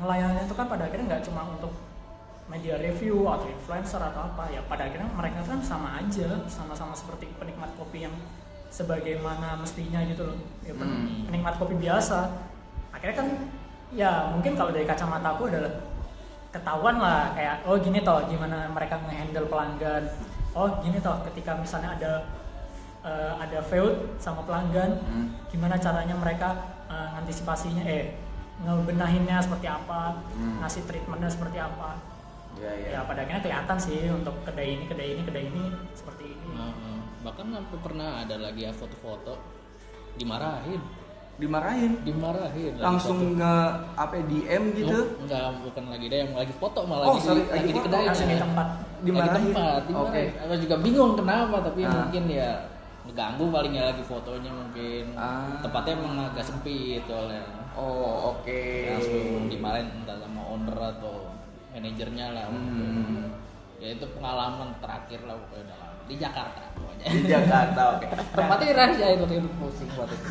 [0.00, 1.70] ngelayanin itu kan pada akhirnya nggak cuma untuk
[2.44, 7.28] media review atau influencer atau apa ya pada akhirnya mereka kan sama aja sama-sama seperti
[7.34, 8.12] penikmat kopi yang
[8.68, 11.24] sebagaimana mestinya gitu loh ya, pen- Hmm.
[11.26, 12.28] penikmat kopi biasa
[12.90, 13.28] akhirnya kan
[13.90, 15.72] ya mungkin kalau dari kacamata aku adalah
[16.50, 20.02] ketahuan lah kayak oh gini toh gimana mereka ngehandle pelanggan
[20.52, 22.12] oh gini toh ketika misalnya ada
[23.02, 25.26] eh, ada feud sama pelanggan Hmm.
[25.48, 26.48] gimana caranya mereka
[26.86, 28.18] eh, ngantisipasinya eh
[28.60, 30.60] ngebenahinnya seperti apa Hmm.
[30.60, 31.94] ngasih treatmentnya seperti apa
[32.54, 32.88] Iya, iya.
[32.92, 35.62] ya pada akhirnya kelihatan sih untuk kedai ini kedai ini kedai ini
[35.92, 36.46] seperti ini.
[36.52, 36.98] Heeh.
[37.20, 39.32] bahkan sampai pernah ada lagi ya foto-foto.
[40.14, 40.76] Dimarahin.
[41.34, 41.92] Dimarahin.
[42.04, 42.72] Dimarahin.
[42.76, 43.34] Lagi langsung foto.
[43.34, 43.54] nge
[43.96, 44.92] apa ya, DM gitu?
[44.94, 47.72] Oh, enggak bukan lagi dia yang lagi foto malah Oh, lagi, sorry, di, lagi lagi
[47.72, 48.04] di kedai.
[48.06, 48.66] Langsung di tempat.
[48.68, 49.88] Lagi dimarahin tempat oke.
[49.88, 50.28] dimarahin.
[50.38, 51.92] Aku juga bingung kenapa tapi Ah.
[51.98, 52.50] mungkin ya
[53.04, 55.04] ngeganggu palingnya lagi fotonya mungkin.
[55.16, 55.58] Ah.
[55.58, 57.42] tempatnya emang agak sempit soalnya.
[57.74, 58.62] Oh oke.
[58.86, 61.23] Langsung dimarahin entah sama owner atau
[61.74, 62.46] manajernya lah.
[62.48, 63.34] Hmm.
[63.82, 67.06] ya itu pengalaman terakhir lah pokoknya dalam di Jakarta pokoknya.
[67.10, 68.06] Di Jakarta oke.
[68.32, 70.28] Tempatnya rahasia itu itu pusing buat itu.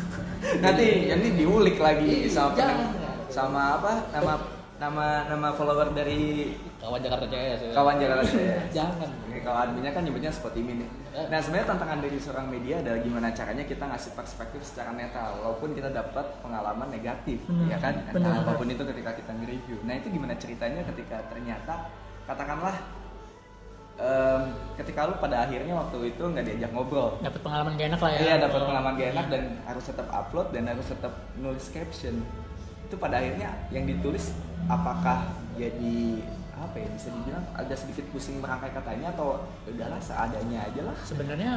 [0.64, 2.88] Nanti ini diulik lagi sama jangan.
[3.28, 3.92] sama apa?
[4.14, 4.34] Nama
[4.74, 6.50] nama nama follower dari
[6.82, 7.72] kawan Jakarta CS ya.
[7.72, 9.08] kawan Jakarta saya jangan
[9.44, 10.88] kalau adminnya kan nyebutnya seperti ini nih.
[11.14, 11.26] Eh.
[11.28, 15.76] Nah sebenarnya tantangan dari seorang media adalah gimana caranya kita ngasih perspektif secara netral, walaupun
[15.76, 17.68] kita dapat pengalaman negatif, Benar.
[17.68, 17.94] ya kan?
[18.16, 19.76] Nah, apa pun itu ketika kita nge-review.
[19.84, 21.92] Nah itu gimana ceritanya ketika ternyata
[22.24, 22.72] katakanlah
[24.00, 24.42] em,
[24.80, 28.18] ketika lu pada akhirnya waktu itu nggak diajak ngobrol, dapat pengalaman gak enak lah ya
[28.24, 28.66] Iya dapat Oh.
[28.72, 32.16] pengalaman gak enak dan harus tetap upload dan harus tetap nulis caption.
[32.88, 34.32] Itu pada akhirnya yang ditulis
[34.66, 35.18] apakah
[35.54, 35.98] jadi
[36.54, 40.96] apa ya bisa dibilang agak sedikit pusing merangkai katanya atau ya udahlah seadanya aja lah.
[41.02, 41.52] sebenarnya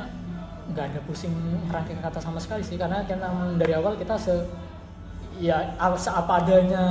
[0.68, 1.32] nggak ada pusing
[1.72, 3.24] rangkai kata sama sekali sih karena kita
[3.56, 4.36] dari awal kita se
[5.38, 5.64] ya
[5.96, 6.84] seapa adanya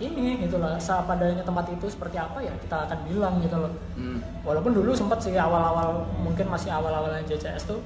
[0.00, 3.72] ini gitu lah seapa adanya tempat itu seperti apa ya kita akan bilang gitu loh
[3.94, 4.18] Hmm.
[4.42, 7.78] walaupun dulu sempat sih awal-awal mungkin masih awal-awalnya JCS tuh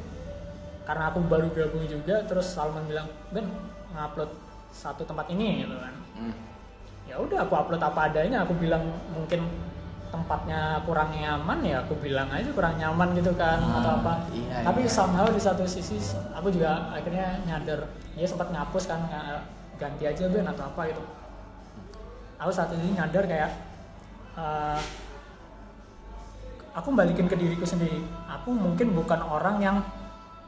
[0.87, 3.45] karena aku baru gabung juga terus Salman bilang Ben
[3.93, 4.31] ngupload
[4.71, 6.33] satu tempat ini gitu kan Hmm.
[7.07, 8.43] Ya udah aku upload apa adanya.
[8.45, 8.83] Aku bilang
[9.15, 9.47] mungkin
[10.07, 14.13] tempatnya kurang nyaman ya aku bilang aja kurang nyaman gitu kan Ah, atau apa.
[14.33, 14.91] iya, tapi iya.
[14.91, 15.99] somehow di satu sisi
[16.33, 17.85] aku juga akhirnya nyadar.
[18.17, 19.03] Dia sempat ngapus kan
[19.77, 21.03] ganti aja Ben atau apa gitu.
[22.41, 23.51] Aku saat ini nyadar kayak
[24.39, 24.81] eh,
[26.73, 28.01] aku balikin ke diriku sendiri.
[28.41, 29.77] Aku mungkin bukan orang yang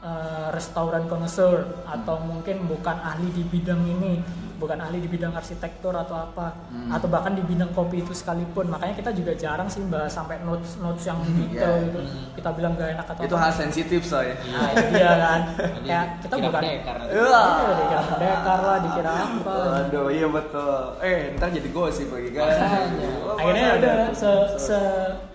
[0.01, 4.23] eh, restoran connoisseur atau mungkin bukan ahli di bidang ini
[4.59, 6.91] bukan ahli di bidang arsitektur atau apa Hmm.
[6.91, 10.77] atau bahkan di bidang kopi itu sekalipun makanya kita juga jarang sih bahas sampai notes
[10.77, 11.85] notes yang detail Iya.
[11.87, 11.99] gitu
[12.35, 14.35] kita bilang gak enak atau Itu hal sensitif soalnya.
[14.45, 15.41] nah itu dia kan
[15.87, 16.61] kayak kita bukan.
[16.61, 16.69] Wah.
[17.09, 17.41] Iya,
[17.73, 20.75] dikira pendekar lah dikira apa Waduh, iya betul.
[20.99, 22.45] Eh, ntar jadi gosip lagi kan.
[22.45, 23.09] Makanya.
[23.21, 24.77] Oh, akhirnya udah ada se, se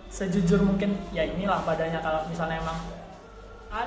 [0.09, 2.79] sejujur mungkin ya inilah padanya kalau misalnya emang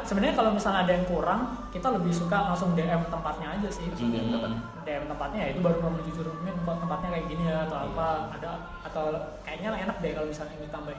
[0.03, 3.87] sebenarnya kalau misalnya ada yang kurang kita lebih suka langsung DM tempatnya aja sih.
[3.87, 4.61] Langsung DM tempatnya.
[4.83, 6.25] DM tempatnya ya itu baru kamu jujur
[6.67, 7.57] kok tempatnya kayak gini ya?
[7.63, 8.07] Atau apa?
[8.35, 8.51] Ada?
[8.83, 9.05] Atau
[9.47, 10.55] kayaknya enak deh kalau misalnya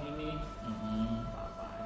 [0.08, 0.57] ini Mm-mm.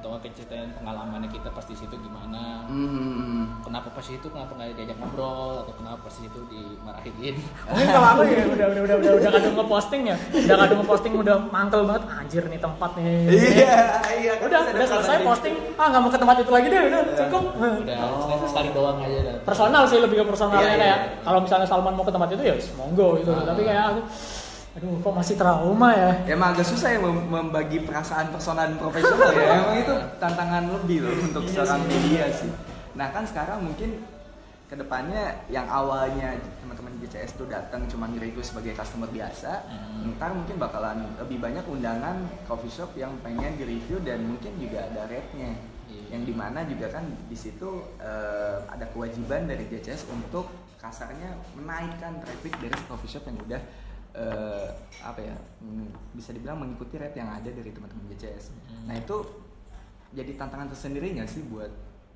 [0.03, 3.55] Atau nggak ceritain pengalamannya kita pas di situ gimana Hmm.
[3.63, 7.35] kenapa pas itu kenapa nggak diajak ngobrol atau kenapa pas itu dimarahin
[7.71, 11.13] mungkin kalau aku ya udah udah udah udah udah kadang ngeposting ya udah kadang ngeposting
[11.15, 13.79] udah mangkel banget anjir nih tempat nih Iya,
[14.13, 14.33] iya.
[14.35, 17.43] kan udah udah selesai posting ah nggak mau ke tempat itu lagi deh udah cukup
[17.55, 19.35] udah sekali- sekali doang aja dah.
[19.41, 21.23] personal sih lebih ke personalnya Iya, iya, kayak iya.
[21.23, 23.45] kalau misalnya Salman mau ke tempat itu ya monggo gitu Ah.
[23.45, 24.01] tapi kayak aku
[24.73, 28.75] aduh kok masih trauma ya Ya emang agak susah ya mem- membagi perasaan personal dan
[28.75, 29.45] profesional ya.
[29.59, 31.89] Emang itu tantangan lebih loh untuk Iya seorang sih.
[31.91, 32.51] media sih.
[32.93, 34.01] Nah kan sekarang mungkin
[34.65, 40.09] ke depannya yang awalnya teman-teman GCS tuh datang cuma nge-review sebagai customer biasa, Hmm.
[40.11, 45.05] ntar mungkin bakalan lebih banyak undangan coffee shop yang pengen di-review dan mungkin juga ada
[45.05, 45.53] rate-nya.
[45.85, 46.03] Iya.
[46.11, 52.17] Yang di mana juga kan di situ eh, ada kewajiban dari GCS untuk kasarnya menaikkan
[52.19, 53.61] traffic dari coffee shop yang udah
[54.13, 54.67] eh,
[55.01, 55.35] apa ya
[56.13, 58.53] bisa dibilang mengikuti rate yang ada dari teman-teman GCS.
[58.69, 58.85] Hmm.
[58.87, 59.15] Nah itu
[60.11, 61.69] jadi tantangan tersendiri nggak sih buat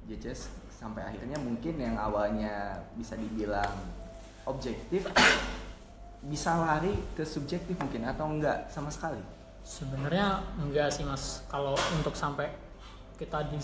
[0.05, 3.73] GCS sampai akhirnya mungkin yang awalnya bisa dibilang
[4.45, 5.09] objektif
[6.23, 9.19] bisa lari ke subjektif mungkin atau enggak sama sekali.
[9.67, 12.47] sebenarnya enggak sih mas kalau untuk sampai
[13.19, 13.59] kita di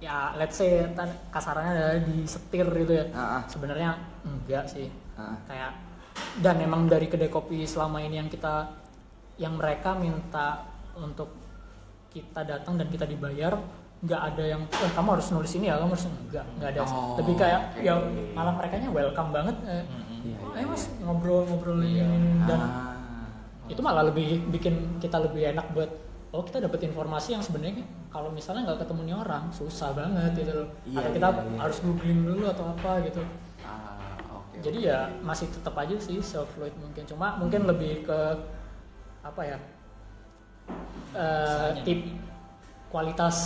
[0.00, 0.88] ya let's say
[1.28, 3.42] kasarannya adalah disetir gitu ya Ah, ah.
[3.44, 3.92] sebenarnya
[4.24, 4.88] enggak sih
[5.20, 5.36] Ah.
[5.44, 5.76] kayak
[6.38, 8.70] dan emang dari kedai kopi selama ini yang kita
[9.38, 10.62] yang mereka minta
[10.94, 11.30] untuk
[12.14, 13.58] kita datang dan kita dibayar
[14.04, 16.80] nggak ada yang eh, kamu harus nulis ini ya kamu harus enggak nggak ada.
[16.84, 17.80] Oh, lebih kayak oke.
[17.82, 17.94] ya
[18.36, 19.82] malah mereka welcome banget eh.
[20.24, 21.04] Iya, iya, ayo mas iya.
[21.84, 22.04] Iya.
[22.04, 22.92] ini, dan Ah.
[23.72, 25.88] itu malah lebih bikin kita lebih enak buat
[26.36, 27.80] oh kita dapat informasi yang sebenarnya
[28.12, 31.58] kalau misalnya nggak ketemu nih orang susah banget gitu loh Iya, atau kita iya, iya.
[31.64, 33.22] harus googling dulu atau apa gitu.
[34.64, 38.18] Jadi ya masih tetap aja sih self fluid mungkin cuma mungkin lebih ke
[39.20, 39.58] apa ya
[41.12, 41.82] eh, Bahasanya.
[41.84, 42.00] tip
[42.88, 43.36] kualitas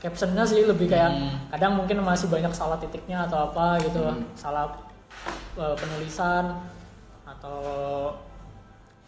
[0.00, 1.36] captionnya sih lebih kayak Hmm.
[1.52, 4.24] kadang mungkin masih banyak salah titiknya atau apa gitu Hmm.
[4.34, 4.72] salah
[5.54, 6.56] eh, penulisan
[7.22, 7.60] atau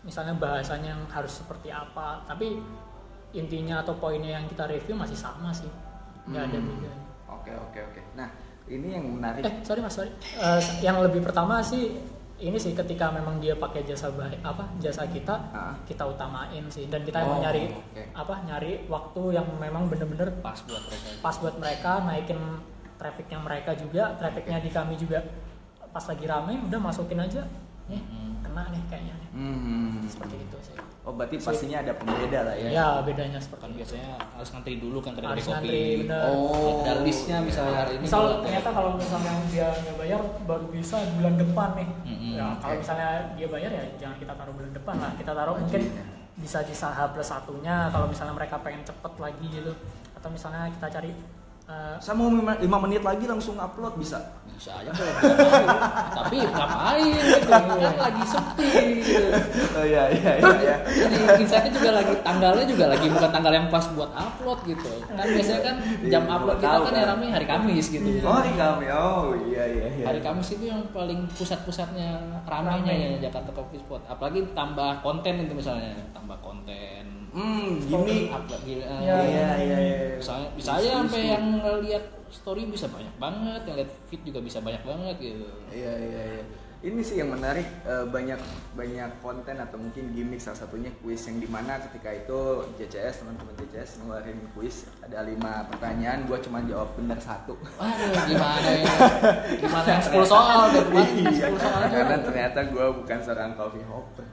[0.04, 2.60] misalnya bahasanya yang harus seperti apa tapi
[3.32, 5.70] intinya atau poinnya yang kita review masih sama sih
[6.28, 6.68] nggak ada Hmm.
[6.68, 8.00] bedanya Oke oke oke.
[8.16, 8.28] Nah
[8.66, 9.42] ini yang menarik.
[9.42, 12.00] eh sorry mas sorry Eh, yang lebih pertama sih
[12.36, 15.72] ini sih ketika memang dia pakai jasa baik apa jasa kita Ah.
[15.82, 18.02] kita utamain sih dan kita Oh, nyari oke.
[18.12, 22.40] apa nyari waktu yang memang bener-bener pas buat mereka pas buat mereka naikin
[22.94, 25.22] trafficnya mereka juga trafficnya di kami juga
[25.86, 27.46] pas lagi rame udah masukin aja
[27.86, 28.40] nih Hmm.
[28.40, 29.28] kena nih kayaknya nih.
[29.30, 29.94] Hmm.
[30.04, 32.68] seperti itu sih Oh berarti pastinya ada pembeda lah ya.
[32.72, 36.22] ya bedanya kan seperti itu biasanya harus ngantri dulu kan kedai harus kopi ngantri bener
[36.32, 36.80] Oh.
[36.80, 41.34] ada listnya misalnya hari ini misal ternyata kalau misalnya dia nggak bayar baru bisa bulan
[41.36, 42.32] depan nih Mm-mm.
[42.40, 42.80] ya kalau Oke.
[42.80, 46.04] misalnya dia bayar ya jangan kita taruh bulan depan lah kita taruh mungkin ya.
[46.40, 49.72] bisa di H plus satunya kalau misalnya mereka pengen cepet lagi gitu
[50.16, 51.12] atau misalnya kita cari
[51.66, 54.20] eh, Saya mau 5 menit lagi langsung upload bisa.
[54.46, 55.10] bisa aja kalau
[56.22, 57.66] tapi ngapain gitu kan
[57.98, 58.70] lagi sepi
[59.02, 59.26] gitu.
[59.74, 60.54] Oh iya iya iya.
[60.62, 60.76] iya.
[60.86, 65.26] jadi insightnya juga lagi tanggalnya juga lagi bukan tanggal yang pas buat upload gitu kan
[65.26, 67.00] biasanya kan jam Iya, upload gua kita tahu kan kan.
[67.02, 68.86] ya ramai hari Kamis gitu Oh hari kami.
[68.88, 70.04] Oh iya iya iya.
[70.06, 72.08] hari Kamis itu yang paling pusat-pusatnya
[72.46, 73.18] ramainya Ramai.
[73.18, 78.30] ya Jakarta Coffee Spot apalagi tambah konten itu misalnya tambah konten Hmm gini.
[78.30, 79.96] upload gitu Iya, Iya iya iya.
[80.14, 81.44] misalnya bisa aja sampai yang
[81.82, 86.22] lihat story bisa banyak banget yang lihat feed juga bisa banyak banget gitu Iya iya
[86.32, 86.44] iya.
[86.84, 88.36] Ini sih yang menarik eh, banyak
[88.74, 92.38] banyak konten atau mungkin gimmick salah satunya kuis yang di mana ketika itu
[92.76, 97.56] JCS teman-teman JCS ngeluarin kuis ada lima pertanyaan gua cuma jawab benar satu.
[97.56, 98.94] Waduh, gimana ya?
[99.64, 101.88] Gimana yang 10 soal Iya, 10 soal aja.
[101.90, 104.24] karena ternyata gue bukan seorang coffee hopper.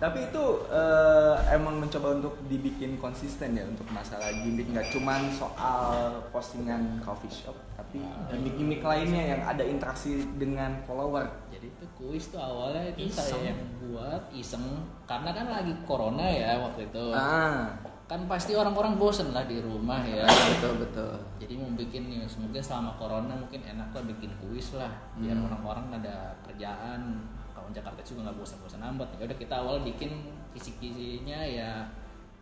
[0.00, 6.16] Tapi itu eh, emang mencoba untuk dibikin konsisten ya untuk masalah gimmick nggak cuman soal
[6.32, 8.00] postingan coffee shop, tapi
[8.32, 11.28] gimmick-gimmick lainnya yang ada interaksi dengan follower.
[11.52, 13.28] Jadi itu kuis tuh awalnya itu Iseng.
[13.28, 14.64] saya yang buat iseng
[15.04, 17.04] karena kan lagi corona ya waktu itu.
[17.12, 17.68] Ah,
[18.08, 20.26] Kan pasti orang-orang bosen lah di rumah ya.
[20.26, 21.14] betul betul.
[21.38, 25.46] Jadi mau bikin news mungkin selama corona mungkin enak lah bikin kuis lah biar Hmm.
[25.46, 27.22] orang-orang ada kerjaan.
[27.70, 29.08] Kawan Jakarta juga nggak bosan-bosan amat.
[29.14, 30.10] Ya udah kita awal bikin
[30.50, 31.86] kisi-kisinya ya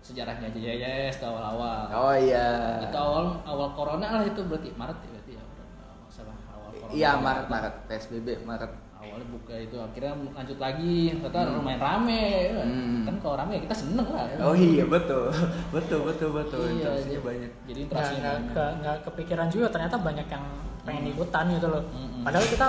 [0.01, 1.85] sejarahnya JJS ke awal-awal.
[1.93, 2.81] Oh iya.
[2.81, 5.43] Itu awal awal corona lah itu berarti Maret ya berarti ya.
[5.45, 6.97] nggak salah awal corona.
[6.97, 8.73] Iya Maret Maret PSBB Maret.
[9.09, 12.25] Awalnya buka itu akhirnya lanjut lagi ternyata lumayan rame
[12.59, 13.03] Hmm.
[13.03, 15.29] kan kalau rame ya kita seneng lah Oh iya betul,
[15.75, 16.62] betul betul betul.
[16.62, 17.51] Iya, Interaksinya jadi- banyak.
[17.62, 18.55] jadi nggak interaksinya nggak banyak.
[18.55, 20.44] ke- nggak kepikiran juga ternyata banyak yang
[20.81, 22.23] pengen ikutan gitu loh Mm-mm.
[22.23, 22.66] padahal kita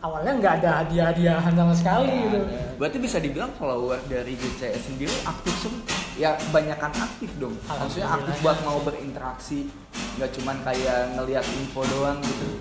[0.00, 2.60] awalnya nggak ada hadiah-hadiahan sama sekali gitu Ada.
[2.74, 5.84] Berarti bisa dibilang follower dari GCS sendiri aktif semua.
[6.12, 7.54] Ya kebanyakan aktif dong.
[7.62, 9.70] Maksudnya aktif buat mau berinteraksi,
[10.18, 12.58] nggak cuman kayak ngelihat info doang gitu.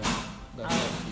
[0.54, 1.11] Nggak ya.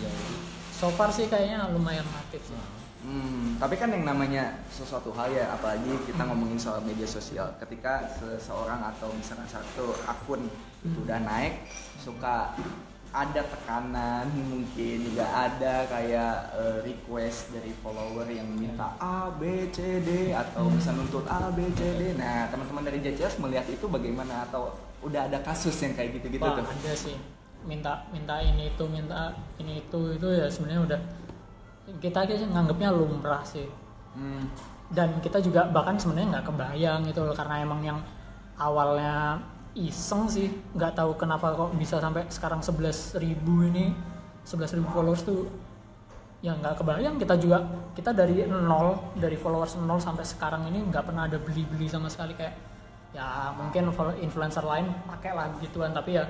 [0.80, 2.56] So far sih kayaknya lumayan aktif sih
[3.00, 7.48] Hmm, tapi kan yang namanya sesuatu hal ya, apalagi kita ngomongin soal media sosial.
[7.56, 10.44] Ketika seseorang atau misalkan satu akun
[10.84, 11.64] itu udah naik,
[11.96, 12.52] suka
[13.08, 20.04] ada tekanan, mungkin juga ada kayak eh, request dari follower yang minta A, B, C,
[20.04, 22.20] D atau bisa nuntut A, B, C, D.
[22.20, 26.60] Nah, teman-teman dari JCS melihat itu bagaimana atau udah ada kasus yang kayak gitu-gitu Wah,
[26.60, 26.68] tuh?
[26.68, 27.16] ada sih
[27.64, 31.00] minta minta ini itu minta ini itu itu ya sebenarnya udah
[32.00, 33.66] kita aja nganggapnya lumrah sih.
[34.10, 34.42] Hmm.
[34.90, 38.02] dan kita juga bahkan sebenarnya nggak kebayang gitu loh karena emang yang
[38.58, 39.38] awalnya
[39.78, 43.22] iseng sih nggak tahu kenapa kok bisa sampai sekarang 11.000
[43.70, 43.94] ini
[44.42, 45.46] 11.000 followers tuh
[46.42, 47.16] ya nggak kebayang.
[47.20, 47.62] Kita juga
[47.94, 52.34] kita dari nol dari followers nol sampai sekarang ini nggak pernah ada beli-beli sama sekali.
[52.34, 52.56] Kayak
[53.10, 53.90] ya mungkin
[54.22, 56.24] influencer lain pakai lah gituan tapi ya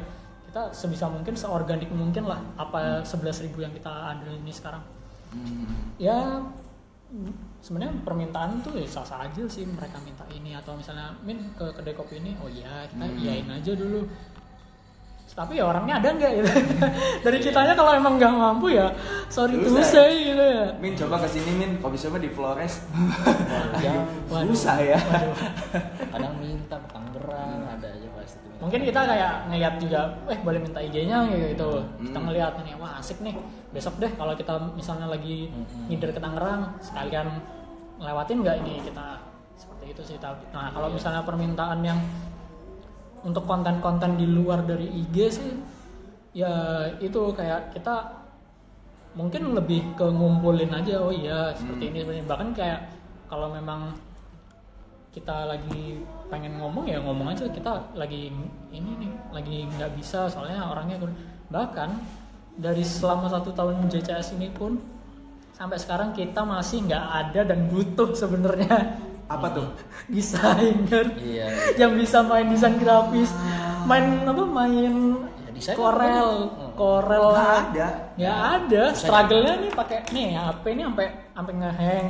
[0.51, 4.83] kita sebisa mungkin seorganik mungkin lah apa 11.000 yang kita ada ini sekarang
[5.31, 5.95] Hmm.
[5.95, 6.43] ya
[7.63, 11.71] sebenarnya permintaan tuh ya sah sah aja sih mereka minta ini atau misalnya min ke
[11.71, 13.15] kedai kopi ini oh iya kita Hmm.
[13.15, 14.11] iyain aja dulu
[15.31, 16.51] tapi ya orangnya ada nggak gitu
[17.25, 18.91] dari kitanya kalau emang nggak mampu ya
[19.31, 19.87] sorry to Susah.
[20.03, 22.83] say gitu ya Min coba ke sini Min, kopi shopnya di Flores.
[24.27, 24.51] Waduh.
[24.51, 24.99] Susah ya.
[24.99, 25.37] Waduh.
[26.13, 28.10] kadang minta Tangerang ada aja tuh.
[28.61, 32.27] Mungkin kita kayak ngeliat juga eh boleh minta IG-nya gitu kita Hmm.
[32.29, 33.33] ngeliat nih wah asik nih.
[33.73, 35.89] Besok deh kalau kita misalnya lagi Hmm.
[35.89, 37.41] ngider ke Tangerang sekalian
[37.97, 39.17] ngelewatin nggak ini kita?
[39.57, 42.01] Seperti itu sih tapi nah kalau misalnya permintaan yang
[43.21, 45.53] untuk konten-konten di luar dari IG sih
[46.33, 46.49] ya
[47.01, 48.23] itu kayak kita
[49.13, 52.29] mungkin lebih ke ngumpulin aja oh iya seperti ini seperti ini.
[52.29, 52.81] Bahkan kayak
[53.27, 53.93] kalau memang
[55.11, 55.99] kita lagi
[56.31, 58.31] pengen ngomong ya ngomong aja kita lagi
[58.71, 60.97] ini nih lagi nggak bisa soalnya orangnya
[61.49, 61.91] bahkan
[62.55, 64.79] dari selama satu tahun JCS ini pun
[65.53, 69.69] sampai sekarang kita masih nggak ada dan butuh sebenarnya Apa tuh?
[70.11, 71.77] desainer Iya.
[71.77, 73.31] yang bisa main desain grafis
[73.85, 74.95] main apa main
[75.41, 76.65] Ya, desain Corel apa?
[76.73, 77.89] Corel Nggak ada.
[78.17, 82.07] ya ada struggle-nya nih pakai nih HP ini sampai sampai ngehang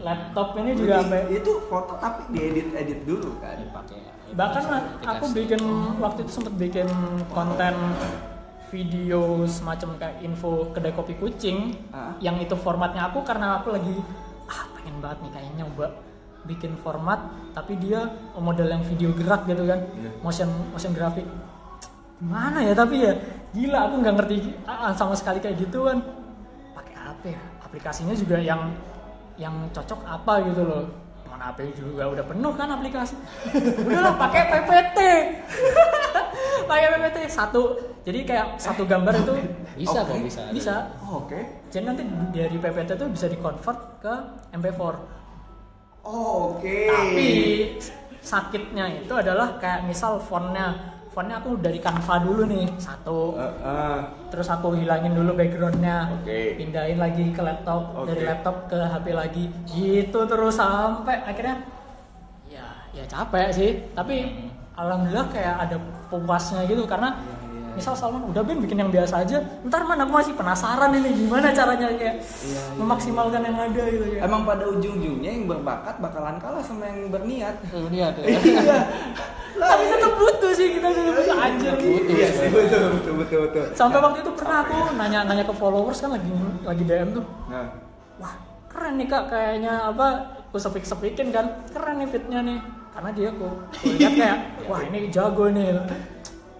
[0.00, 3.56] laptop ini juga sampai itu foto tapi diedit edit dulu kan.
[3.56, 3.98] dipakai
[4.30, 4.64] bahkan
[5.02, 5.60] aku bikin
[5.96, 6.88] waktu itu sempet bikin
[7.28, 7.74] konten
[8.70, 12.14] video semacam kayak info kedai kopi kucing Ah.
[12.18, 13.98] yang itu formatnya aku karena aku lagi
[14.46, 15.86] ah pengen banget nih kayaknya nyoba
[16.40, 17.18] bikin format
[17.52, 20.10] tapi dia model yang video gerak gitu kan Iya.
[20.22, 21.26] motion motion grafik
[22.16, 23.12] gimana ya tapi ya
[23.50, 25.98] gila aku nggak ngerti ah, sama sekali kayak gituan
[26.70, 28.70] pakai apa ya aplikasinya juga yang
[29.40, 30.84] yang cocok apa gitu loh.
[31.24, 33.16] Mana HP juga udah penuh kan aplikasi.
[33.88, 34.98] Udahlah pakai PPT
[36.70, 37.62] pakai PPT satu
[38.04, 39.32] jadi kayak satu gambar itu
[39.74, 40.12] bisa Oke.
[40.12, 40.42] kok bisa.
[40.52, 40.74] bisa.
[41.00, 41.40] Oh, Oke.
[41.72, 44.14] jadi nanti dari PPT itu bisa di convert ke
[44.52, 44.82] MP4
[46.00, 46.76] Oh, oke.
[46.88, 47.28] tapi
[48.20, 53.98] sakitnya itu adalah kayak misal fontnya fontnya aku dari Canva dulu nih satu Eh, eh.
[54.30, 56.54] terus aku hilangin dulu backgroundnya Oke.
[56.54, 58.14] pindahin lagi ke laptop Oke.
[58.14, 61.66] dari laptop ke HP lagi gitu terus sampai akhirnya
[62.46, 64.46] ya ya capek sih tapi
[64.78, 65.76] alhamdulillah kayak ada
[66.08, 67.34] puasnya gitu karena iya.
[67.72, 71.50] Misal Salman udah Ben bikin yang biasa aja ntar mana aku masih penasaran ini gimana
[71.50, 72.62] caranya kayak Iya, iya.
[72.74, 77.54] memaksimalkan yang ada gitu ya Emang pada ujung-ujungnya yang berbakat bakalan kalah sama yang berniat.
[77.90, 78.26] Lihat ya.
[78.60, 78.78] Iya.
[79.60, 82.10] tapi tetap butuh sih kita tetap butuh anjir Butuh.
[82.10, 83.64] Iya sih betul betul betul betul.
[83.74, 86.30] sampai waktu itu pernah aku nanya nanya ke followers kan lagi
[86.62, 87.66] lagi DM tuh Nah,
[88.16, 88.34] wah
[88.66, 90.06] keren nih kak kayaknya apa
[90.44, 92.58] aku sepik sepikin kan keren nih fitnya nih
[92.90, 95.76] karena dia aku aku lihat kayak wah ini jago nih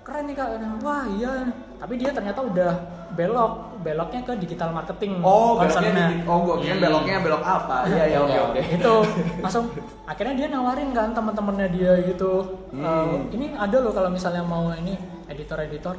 [0.05, 0.49] keren nih kak.
[0.83, 1.33] Wah iya.
[1.81, 2.73] Tapi dia ternyata udah
[3.15, 3.53] belok.
[3.81, 7.77] Beloknya ke digital marketing oh beloknya di, oh gua kira beloknya belok apa?
[7.89, 8.61] Iya iya oke oke.
[8.77, 8.95] itu
[9.41, 9.65] langsung
[10.05, 12.45] akhirnya dia nawarin kan teman-temannya dia gitu.
[12.77, 12.85] Hmm.
[12.85, 15.01] "Eh, ini ada loh kalau misalnya mau ini
[15.33, 15.97] editor-editor.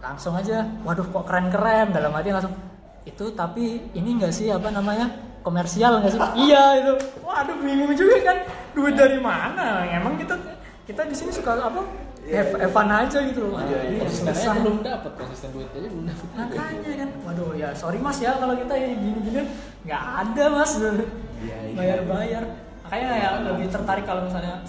[0.00, 1.92] Langsung aja waduh kok keren-keren.
[1.92, 2.56] Dalam hati langsung
[3.04, 5.12] itu tapi ini enggak sih apa namanya
[5.44, 6.20] komersial nggak sih?
[6.48, 6.94] Iya itu.
[7.20, 8.38] Waduh bingung juga kan.
[8.72, 9.84] Duit dari mana?
[9.92, 10.40] Emang kita
[10.88, 12.60] kita di sini suka apa Iya, have, iya.
[12.68, 13.56] have fun aja gitu loh.
[13.56, 14.00] Iya, iya.
[14.04, 18.36] Konsistennya belum dapat konsisten duit aja belum dapat Makanya kan, waduh ya sorry mas ya
[18.36, 19.40] kalau kita ya gini-gini
[19.88, 20.92] nggak ada mas Iya,
[21.40, 21.56] iya.
[21.72, 22.44] bayar-bayar.
[22.84, 24.60] Makanya ya lebih tertarik kalau misalnya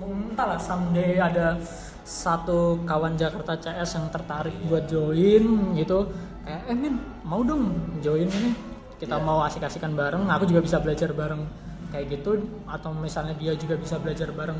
[0.00, 1.60] entahlah someday ada
[2.02, 6.08] satu kawan Jakarta CS yang tertarik buat join gitu.
[6.42, 8.50] Kayak eh Min mau dong join ini
[8.96, 9.26] kita Iya.
[9.26, 10.24] mau asik-asikan bareng.
[10.32, 11.44] Aku juga bisa belajar bareng
[11.92, 14.56] kayak gitu atau misalnya dia juga bisa belajar bareng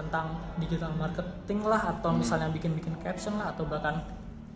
[0.00, 4.00] tentang digital marketing lah atau misalnya bikin-bikin caption lah atau bahkan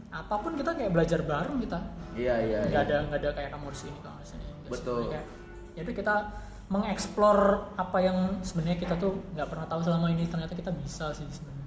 [0.09, 1.79] apa pun kita kayak belajar bareng kita
[2.15, 2.59] Iya iya.
[2.71, 2.89] nggak iya.
[2.89, 4.45] ada nggak ada kayak kamu di sini kamu di sini.
[4.71, 5.01] Betul.
[5.11, 5.27] Kayak,
[5.75, 6.15] jadi kita
[6.71, 7.39] mengeksplor
[7.77, 11.63] apa yang sebenarnya kita tuh nggak pernah tahu selama ini ternyata kita bisa sih sebenarnya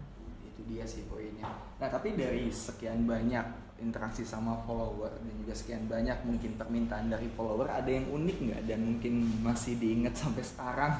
[0.67, 1.47] dia sih poinnya.
[1.79, 7.29] Nah tapi dari sekian banyak interaksi sama follower dan juga sekian banyak mungkin permintaan dari
[7.37, 8.61] follower ada yang unik nggak?
[8.65, 9.13] Dan mungkin
[9.45, 10.93] masih diingat sampai sekarang?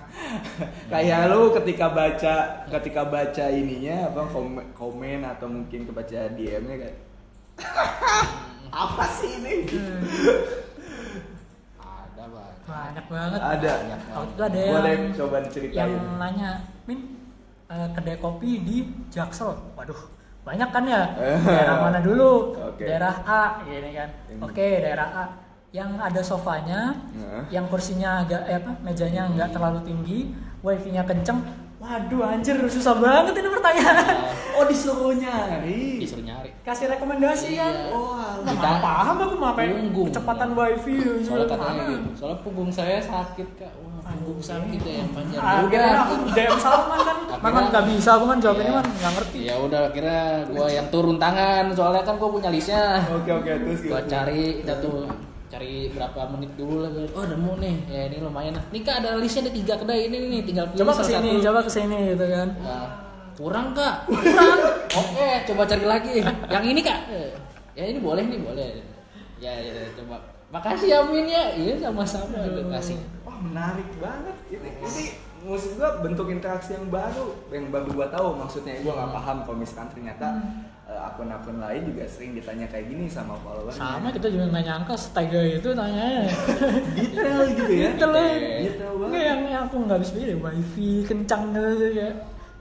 [0.94, 2.36] Kayak lu ketika baca
[2.70, 6.98] ketika baca ininya apa komen, komen atau mungkin kebaca DM-nya kayak
[8.86, 9.66] apa sih ini?
[11.82, 13.40] Ada banget banyak banget.
[13.42, 13.74] Ada.
[14.14, 16.52] Waktu itu ada boleh yang coba yang diceritain nanya
[16.86, 17.17] min
[17.68, 18.78] eh, kedai kopi di
[19.08, 19.98] Jaksel waduh
[20.42, 21.40] banyak kan ya Eh.
[21.42, 22.84] daerah mana dulu Oke.
[22.84, 24.42] daerah A gini kan Hmm.
[24.42, 25.26] oke daerah A
[25.70, 27.44] yang ada sofanya Nah.
[27.50, 30.20] yang kursinya agak eh, apa mejanya nggak terlalu tinggi
[30.60, 31.44] wifi-nya kenceng
[31.78, 34.18] waduh anjir susah banget ini pertanyaan.
[34.54, 36.02] Oh disuruh nyari?
[36.02, 36.50] Disuruh nyari.
[36.66, 37.70] Kasih rekomendasi kan?
[37.70, 37.94] Iya.
[37.94, 40.10] oh Wah, nggak paham aku mau apa Punggung.
[40.10, 41.92] kecepatan wifi soalnya katanya Mana?
[41.94, 42.10] gitu.
[42.18, 43.70] Soalnya punggung saya sakit kak.
[43.78, 45.38] Wah, punggung sakit ya yang panjang.
[45.38, 47.18] Akhirnya aku DM Salman kan?
[47.38, 48.74] Memang nggak bisa aku kan jawab ini Iya.
[48.74, 49.40] kan nggak ngerti.
[49.46, 51.64] Ya udah akhirnya gua yang turun tangan.
[51.72, 53.06] Soalnya kan gua punya listnya.
[53.14, 54.10] Oke oke terus gua gimana?
[54.10, 55.06] cari kita tuh
[55.48, 57.76] cari berapa menit dulu lah oh nemu nih.
[57.88, 58.66] Ya ini lumayan lah.
[58.72, 61.30] Nih kak ada listnya ada tiga kedai ini nih tinggal pilih coba salah ke sini
[61.32, 61.46] satu.
[61.48, 62.50] coba ke sini gitu kan.
[62.60, 62.88] Nah,
[63.40, 63.96] kurang kak.
[64.12, 64.60] Kurang.
[65.02, 66.16] Oke coba cari lagi.
[66.52, 67.00] Yang ini kak.
[67.78, 68.68] Ya ini boleh nih boleh.
[69.38, 70.16] Ya, ya ya, coba.
[70.52, 71.44] Makasih ya Min ya.
[71.56, 72.44] Iya sama-sama.
[72.44, 72.68] Aduh.
[72.68, 72.98] kasih.
[73.24, 74.36] Wah menarik banget.
[74.52, 75.04] Ini ini
[75.48, 77.36] maksud gua bentuk interaksi yang baru.
[77.54, 78.84] Yang baru gua tahu maksudnya.
[78.84, 83.38] Gua nggak paham kalau misalkan ternyata eh, akun-akun lain juga sering ditanya kayak gini sama
[83.40, 86.08] follower sama kita juga nggak nyangka setega itu tanya
[86.98, 88.14] detail gitu ya Detail.
[88.66, 89.22] detail banget.
[89.22, 92.10] Yang, aku nggak habis pikir wifi kencang gitu ya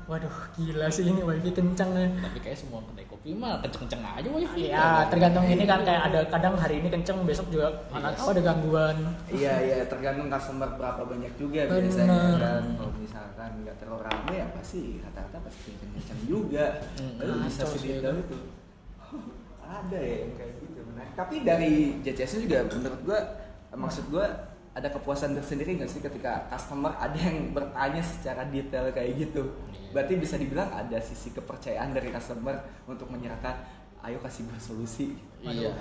[0.06, 2.06] waduh gila sih ini wifi kencang nih.
[2.22, 4.70] Tapi kayak semua kedai kopi mah kenceng-kenceng aja wifi.
[4.70, 8.42] Ya tergantung ini kan kayak ada kadang hari ini kenceng besok juga mana tahu ada
[8.46, 8.96] gangguan.
[9.26, 11.90] Iya iya tergantung customer berapa banyak juga Bener.
[11.90, 12.20] biasanya.
[12.38, 16.66] Kan kalau misalkan nggak terlalu rame ya pasti rata-rata pasti kenceng-kenceng juga.
[16.94, 18.38] Hmm, lalu bisa sih sedetail itu
[19.66, 20.80] ada ya yang kayak gitu.
[20.86, 21.12] Menarik.
[21.18, 21.72] tapi dari
[22.06, 23.20] JCS juga menurut gua
[23.74, 29.16] maksud gua ada kepuasan tersendiri nggak sih ketika customer ada yang bertanya secara detail kayak
[29.16, 29.56] gitu?
[29.96, 33.56] Berarti bisa dibilang ada sisi kepercayaan dari customer untuk menyerahkan
[34.04, 35.16] ayo kasih gua solusi.
[35.40, 35.72] Iya.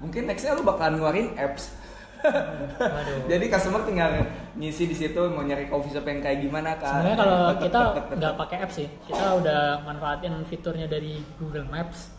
[0.00, 1.76] Mungkin nextnya lu bakalan ngeluarin apps.
[2.18, 3.26] Waduh.
[3.30, 4.10] jadi customer tinggal
[4.58, 7.80] ngisi di situ mau nyari coffee shop yang kayak gimana kan Sebenarnya kalau kita
[8.18, 12.16] nggak pakai apps sih, kita udah manfaatin fiturnya dari Google Maps.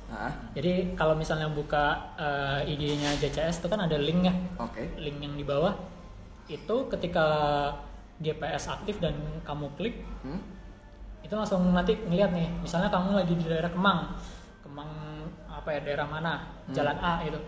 [0.54, 4.98] Jadi kalau misalnya buka eh, IG-nya JCS itu kan ada linknya, oke.
[5.02, 5.99] Link yang di bawah.
[6.50, 7.26] Itu ketika
[8.20, 10.42] GPS aktif dan kamu klik, Hmm?
[11.24, 12.50] itu langsung nanti ngeliat nih.
[12.60, 14.18] Misalnya kamu lagi di daerah Kemang,
[14.66, 14.92] Kemang
[15.48, 16.74] apa ya daerah mana, Hmm.
[16.76, 17.40] Jalan A itu.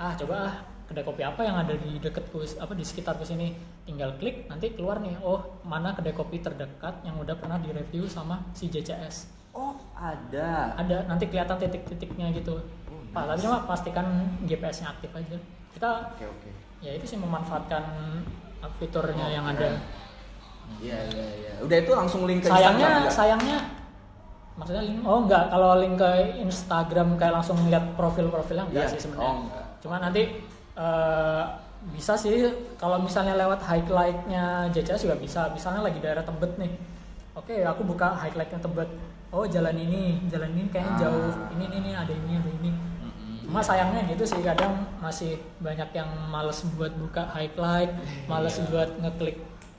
[0.00, 0.54] Ah coba ah
[0.86, 3.50] kedai kopi apa yang ada di deketku apa di sekitarku sini
[3.82, 8.38] tinggal klik nanti keluar nih oh mana kedai kopi terdekat yang udah pernah direview sama
[8.54, 14.06] si JCS oh ada ada nanti kelihatan titik-titiknya gitu Oh, Pak, tapi cuma pastikan
[14.46, 15.36] GPS-nya aktif aja
[15.74, 17.82] kita oke oke ya itu sih memanfaatkan
[18.74, 19.78] fiturnya yang ada.
[20.78, 21.52] iya iya iya.
[21.62, 23.14] Udah itu langsung link ke sayangnya Instagram nggak?
[23.14, 23.58] sayangnya
[24.56, 24.98] maksudnya link?
[25.02, 25.44] Oh enggak.
[25.46, 28.92] Kalau link ke Instagram kayak langsung lihat profil-profilnya enggak Iya.
[28.92, 29.24] sih sebenarnya.
[29.24, 29.64] Oh, enggak.
[29.78, 30.22] cuma nanti
[30.76, 31.42] eh,
[31.86, 32.34] bisa sih.
[32.74, 35.46] Kalau misalnya lewat highlightnya JCS juga bisa.
[35.50, 36.72] Misalnya lagi daerah Tebet nih.
[37.32, 38.90] Oke aku buka highlightnya Tebet.
[39.30, 40.18] Oh jalan ini.
[40.26, 41.00] Jalan ini kayaknya Ah.
[41.00, 41.30] jauh.
[41.52, 42.70] Ini ini ini ada ini ada ini
[43.46, 47.94] cuma sayangnya gitu sih kadang masih banyak yang males buat buka highlight
[48.26, 48.66] males Iya.
[48.66, 49.36] buat ngeklik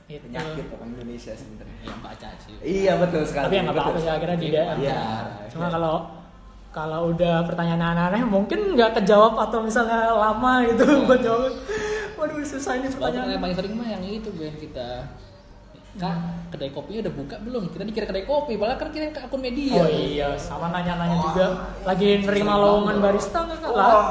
[0.08, 0.24] itu.
[0.24, 1.76] Penyakit orang Indonesia sebenarnya.
[1.84, 2.54] Yang baca sih.
[2.64, 3.44] Iya betul sekali.
[3.44, 4.00] Tapi ya nggak apa-apa betul.
[4.00, 5.00] sih akhirnya di DM Iya,
[5.52, 5.72] cuma iya.
[5.76, 5.94] kalau
[6.68, 11.52] kalau udah pertanyaan aneh mungkin nggak kejawab atau misalnya lama gitu buat jawab.
[12.16, 15.12] Waduh susah ini pertanyaan yang paling sering mah yang itu Ben kita
[15.96, 16.16] Kak,
[16.52, 17.62] kedai kopinya udah buka belum?
[17.72, 19.80] Kita dikira kedai kopi, padahal kan kita ke akun media.
[19.80, 21.46] oh iya sama nanya-nanya juga.
[21.88, 23.70] Lagi nerima lowongan barista nggak kak?
[23.72, 24.02] Lah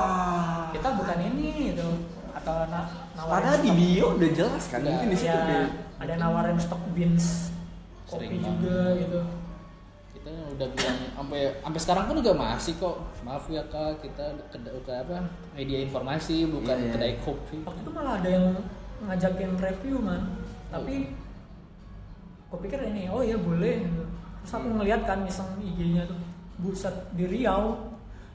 [0.74, 1.88] kita bukan ini gitu
[2.34, 2.80] atau na
[3.18, 4.90] nawarin padahal di bio udah jelas kan Udah.
[4.94, 5.64] mungkin di situ ya,
[6.00, 7.52] ada nawarin stok beans
[8.08, 9.20] kopi Sering juga gitu.
[10.16, 12.96] Kita udah bilang sampai sampai sekarang pun juga masih kok.
[13.28, 16.94] Maaf ya kak kita ke, ke apa media informasi bukan Iya, iya.
[16.96, 17.58] kedai kopi.
[17.68, 18.46] Waktu itu malah ada yang
[19.08, 20.22] ngajakin review man.
[20.72, 21.12] Tapi
[22.58, 23.86] aku pikir ini oh ya boleh
[24.42, 26.18] terus aku ngeliat kan iseng IG-nya tuh
[26.58, 27.78] buset di Riau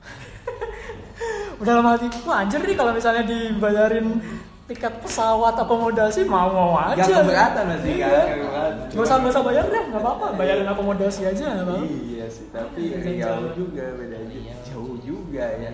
[1.59, 4.23] udah lama hati wah anjir nih kalau misalnya dibayarin
[4.71, 7.99] tiket pesawat akomodasi mau mau aja Gak keberatan masih kan?
[7.99, 8.07] Iya.
[8.15, 8.87] Gak keberatan.
[8.95, 12.47] Gak usah, gak usah bayar deh, gak apa-apa Bayarin akomodasi aja gak apa Iya sih,
[12.55, 13.51] tapi Iya, jauh jauh.
[13.59, 14.31] juga bedanya.
[14.39, 14.55] Iya.
[14.71, 15.71] Jauh juga ya.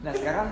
[0.00, 0.48] Nah sekarang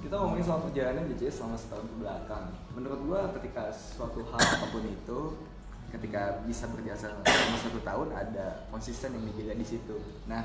[0.00, 2.44] kita ngomongin soal perjalanan BCS selama setahun ke belakang.
[2.72, 5.20] Menurut gua ketika suatu hal apa pun itu,
[5.92, 9.96] ketika bisa berjasa selama satu tahun ada konsisten yang dijaga di situ.
[10.24, 10.42] Nah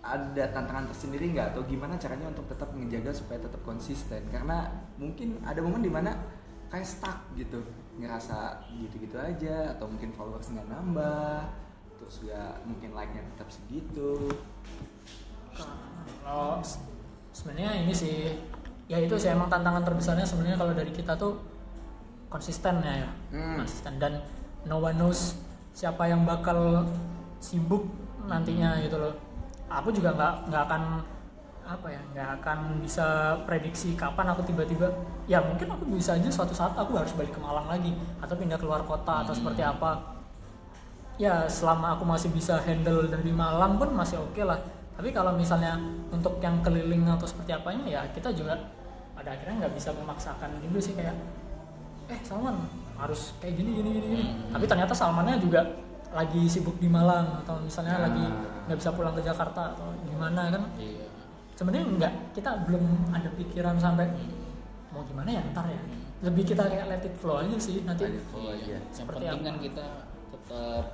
[0.00, 1.56] ada tantangan tersendiri nggak?
[1.56, 4.20] Atau gimana caranya untuk tetap menjaga supaya tetap konsisten?
[4.28, 4.68] Karena
[5.00, 6.12] mungkin ada momen di mana
[6.68, 7.64] kayak stuck gitu
[7.98, 11.50] ngerasa gitu-gitu aja atau mungkin followers nggak nambah
[12.00, 14.32] terus ya mungkin like-nya tetap segitu.
[16.24, 16.80] Kalau se-
[17.34, 18.32] sebenarnya ini sih
[18.88, 21.49] ya itu sih emang tantangan terbesarnya sebenarnya kalau dari kita tuh
[22.30, 23.10] konsisten ya, ya.
[23.34, 23.58] Hmm.
[23.60, 24.22] konsisten dan
[24.64, 25.36] no one knows
[25.74, 26.86] siapa yang bakal
[27.42, 27.84] sibuk
[28.24, 29.14] nantinya gitu loh
[29.66, 30.82] aku juga nggak nggak akan
[31.70, 34.90] apa ya nggak akan bisa prediksi kapan aku tiba-tiba
[35.30, 38.58] ya mungkin aku bisa aja suatu saat aku harus balik ke Malang lagi atau pindah
[38.58, 39.40] keluar kota atau Hmm.
[39.42, 40.18] seperti apa
[41.20, 44.58] ya selama aku masih bisa handle dari Malang pun masih oke lah
[44.98, 45.78] tapi kalau misalnya
[46.10, 48.58] untuk yang keliling atau seperti apanya ya kita juga
[49.14, 51.14] pada akhirnya nggak bisa memaksakan juga sih kayak
[52.10, 52.56] eh Salman
[52.94, 54.52] harus kayak gini gini gini gini Hmm.
[54.52, 55.62] tapi ternyata Salmannya juga
[56.10, 58.02] lagi sibuk di Malang atau misalnya Ah.
[58.04, 58.24] lagi
[58.66, 61.06] nggak bisa pulang ke Jakarta atau gimana kan iya
[61.54, 64.10] sebenarnya enggak kita belum ada pikiran sampai
[64.90, 65.80] mau gimana ya ntar ya
[66.20, 68.42] lebih kita kayak let it flow aja sih nanti Let it flow.
[68.42, 68.76] Oh, iya.
[68.76, 69.46] yang Seperti penting apa?
[69.46, 69.86] kan kita
[70.30, 70.84] tetap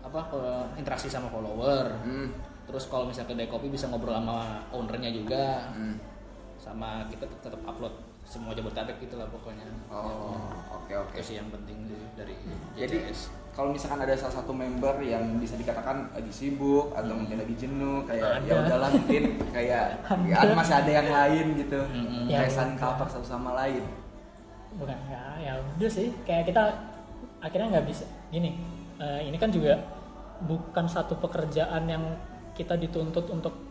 [0.00, 2.28] apa eh, interaksi sama follower hmm.
[2.64, 4.36] terus kalau misalnya kedai kopi bisa ngobrol sama
[4.68, 5.96] ownernya juga Hmm.
[6.58, 7.94] sama kita tetap upload
[8.28, 9.64] semua jabodetabek gitu lah pokoknya.
[9.88, 10.36] Oh
[10.70, 11.16] oke oke.
[11.16, 12.36] Itu sih yang penting sih dari
[12.76, 13.20] Jadi JCS.
[13.50, 18.04] kalau misalkan ada salah satu member yang bisa dikatakan lagi sibuk atau mungkin lagi jenuh
[18.04, 20.52] kayak ya udahlah mungkin kayak ya Ada.
[20.52, 21.80] masih ada yang lain gitu.
[22.28, 23.80] Kayak Ya, saling cover satu sama lain.
[24.76, 26.12] Bukan ya ya udah sih.
[26.22, 26.62] Kayak kita
[27.40, 28.04] akhirnya nggak bisa.
[28.28, 28.60] Gini
[29.00, 29.80] eh, ini kan juga
[30.38, 32.04] bukan satu pekerjaan yang
[32.52, 33.67] kita dituntut untuk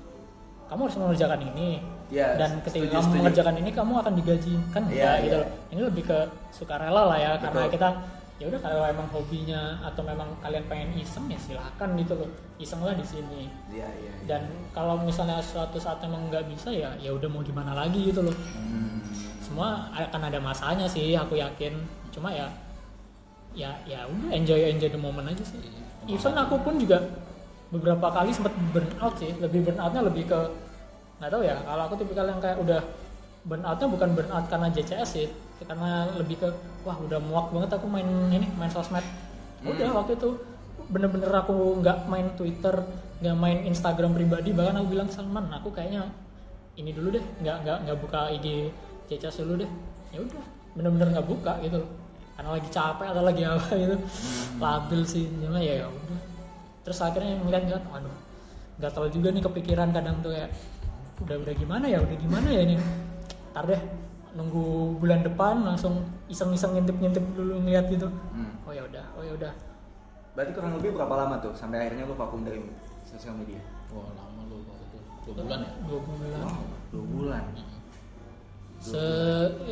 [0.67, 1.69] kamu harus mengerjakan ini
[2.07, 3.17] Ya, dan ketika setuju, kamu setuju.
[3.19, 5.41] mengerjakan ini kamu akan digaji kan Iya, enggak gitu iya.
[5.43, 7.73] loh ini lebih ke sukarela lah ya karena Betul.
[7.75, 7.89] kita
[8.37, 12.79] ya udah kalau emang hobinya atau memang kalian pengen iseng ya silakan gitu loh iseng
[12.79, 14.23] lah di sini iya iya iya.
[14.23, 14.41] dan
[14.71, 18.35] kalau misalnya suatu saat emang nggak bisa ya ya udah mau gimana lagi gitu loh
[18.55, 19.03] Hmm.
[19.41, 21.75] semua akan ada masanya sih aku yakin
[22.07, 22.47] cuma ya
[23.51, 25.59] ya ya udah enjoy enjoy the moment aja sih
[26.05, 27.03] even aku pun juga
[27.71, 29.31] beberapa kali sempat burn out sih.
[29.37, 30.39] Lebih burn outnya lebih ke
[31.19, 31.57] nggak tahu ya.
[31.65, 32.81] Kalau aku tipikal yang kayak udah
[33.47, 35.27] burn outnya bukan burn out karena JCS sih.
[35.63, 36.49] Karena lebih ke
[36.85, 39.03] wah udah muak banget aku main ini main sosmed.
[39.65, 40.37] Udah waktu itu
[40.87, 42.85] bener-bener aku nggak main Twitter
[43.19, 44.53] nggak main Instagram pribadi.
[44.53, 46.07] Bahkan aku bilang Salman aku kayaknya
[46.77, 47.25] ini dulu deh.
[47.43, 48.71] Nggak nggak nggak buka IG
[49.11, 49.71] JCS dulu deh.
[50.13, 50.43] Ya udah
[50.77, 51.89] bener-bener nggak buka gitu loh.
[52.37, 53.95] Karena lagi capek atau lagi apa gitu.
[54.61, 55.25] Labil sih.
[55.41, 56.19] Cuma ya ya udah
[56.87, 58.15] terus akhirnya ngeliat-ngeliat waduh
[58.79, 60.53] nggak tahu juga nih kepikiran kadang tuh kayak
[61.19, 62.75] udah udah gimana ya udah gimana ya ini?
[63.51, 63.81] Ntar deh
[64.37, 68.05] nunggu bulan depan langsung iseng-iseng ngintip-ngintip dulu ngeliat gitu.
[68.07, 68.53] Hmm.
[68.63, 69.53] oh ya udah oh ya udah.
[70.37, 72.61] Berarti kurang lebih berapa lama tuh sampai akhirnya lu vakum dari
[73.01, 73.57] sosial media?
[73.89, 74.97] Wah lama lu waktu itu.
[75.27, 75.71] Dua bulan ya?
[75.89, 76.39] dua bulan.
[76.45, 77.43] Wow dua bulan.
[78.77, 79.03] Se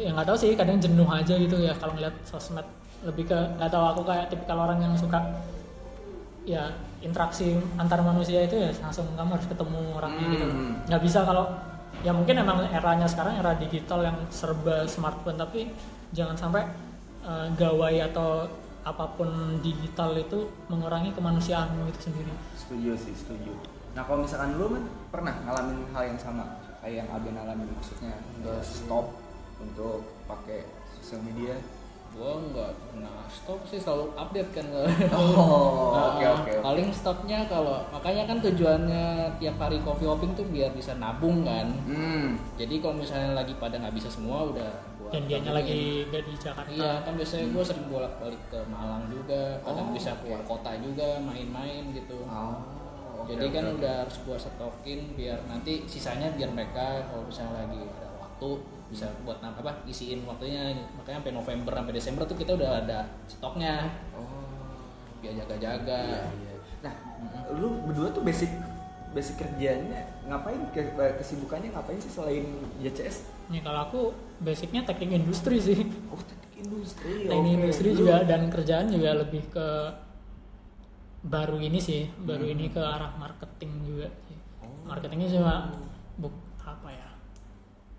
[0.01, 2.65] ya nggak tahu sih kadang jenuh aja gitu ya kalau ngeliat sosmed.
[3.05, 5.21] Lebih ke nggak tahu aku kayak tipikal orang yang suka
[6.45, 6.69] ya
[7.01, 10.45] interaksi antar manusia itu ya langsung kamu harus ketemu orangnya gitu.
[10.45, 10.73] Hmm.
[10.85, 11.45] nggak bisa kalau
[12.05, 15.73] ya mungkin emang eranya sekarang era digital yang serba smartphone tapi
[16.13, 16.63] jangan sampai
[17.25, 18.45] eh, gawai atau
[18.85, 23.53] apa pun digital itu mengurangi kemanusiaanmu itu sendiri setuju sih setuju
[23.97, 28.13] nah kalau misalkan lu man pernah ngalamin hal yang sama kayak yang Aben alamin maksudnya
[28.37, 29.17] udah stop
[29.57, 30.69] untuk pakai
[31.01, 31.57] sosial media
[32.15, 34.65] gua nggak pernah stop sih selalu update kan.
[35.11, 36.51] Oh Nah, oke oke oke.
[36.63, 39.05] paling stopnya kalau makanya kan tujuannya
[39.37, 41.67] tiap hari coffee hopping tuh biar bisa nabung kan.
[41.85, 42.39] Hmm.
[42.55, 45.59] Jadi kalau misalnya lagi pada nggak bisa semua udah gua dan dianya tabungin.
[45.59, 46.69] lagi gak di Jakarta.
[46.71, 50.71] Iya kan biasanya gue sering bolak balik ke Malang juga kadang Oh, bisa keluar kota
[50.79, 52.23] juga main-main gitu.
[52.25, 52.55] Oh
[53.15, 53.75] oke, jadi kan oke.
[53.79, 58.49] udah harus gua stokin biar nanti sisanya biar mereka kalau misalnya lagi ada waktu
[58.85, 63.89] bisa buat apa isiin waktunya makanya sampai November sampai Desember tuh kita udah ada stoknya
[64.13, 64.45] oh
[65.25, 66.53] biar jaga-jaga Iya, iya.
[66.85, 66.93] Nah,
[67.57, 68.51] lu berdua tuh basic
[69.15, 72.45] basic kerjanya ngapain ke, kesibukannya ngapain sih selain
[72.83, 73.25] JCS?
[73.49, 74.01] Nih kalau aku
[74.43, 75.81] basicnya teknik industri sih.
[76.13, 77.25] Oh, teknik industri.
[77.25, 77.57] Teknik oke.
[77.63, 79.67] industri Lu- juga dan kerjaan juga lebih ke
[81.25, 84.37] baru ini sih, baru ini ke arah marketing juga sih.
[84.61, 84.85] Oh.
[84.85, 85.73] Marketingnya cuma
[86.21, 86.54] buk ya?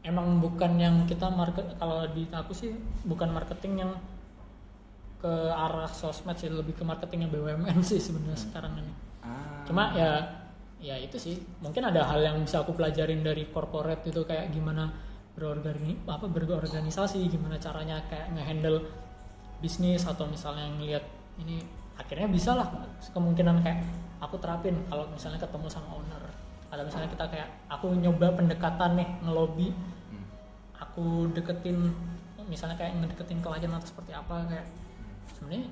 [0.06, 2.70] Emang bukan yang kita market kalau di aku sih
[3.02, 3.92] bukan marketing yang
[5.18, 8.92] ke arah sosmed sih, lebih ke marketing yang BUMN sih sebenarnya sekarang ini.
[9.26, 9.66] Ah.
[9.66, 10.22] Cuma ya
[10.78, 14.92] ya itu sih mungkin ada hal yang bisa aku pelajarin dari corporate itu kayak gimana
[15.32, 18.84] berorgani apa berorganisasi gimana caranya kayak ngehandle
[19.64, 21.04] bisnis atau misalnya ngelihat
[21.40, 21.64] ini
[21.96, 22.68] akhirnya bisa lah
[23.08, 23.80] kemungkinan kayak
[24.20, 26.24] aku terapin kalau misalnya ketemu sama owner
[26.68, 29.95] atau misalnya kita kayak aku nyoba pendekatan nih ngelobi Hmm.
[30.96, 31.92] Aku deketin
[32.46, 34.64] misalnya kayak ngedeketin klien atau seperti apa kayak
[35.30, 35.68] sebenarnya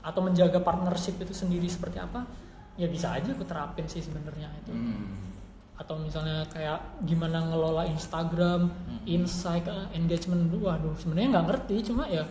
[0.00, 2.24] atau menjaga partnership itu sendiri seperti apa
[2.74, 5.28] ya bisa aja aku terapin sih sebenarnya itu Hmm.
[5.74, 8.70] atau misalnya kayak gimana ngelola Instagram,
[9.04, 12.24] insight, eh, engagement, waduh sebenarnya nggak ngerti cuma ya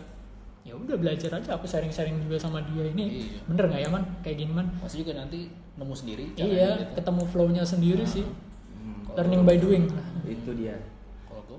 [0.62, 3.38] ya udah belajar aja aku sharing-sharing juga sama dia ini Iya.
[3.46, 6.98] bener nggak ya man kayak gini man Pasti juga nanti nemu sendiri iya gitu.
[6.98, 9.14] ketemu flow-nya sendiri sih Hmm.
[9.14, 9.84] learning by doing
[10.24, 10.74] Itu dia.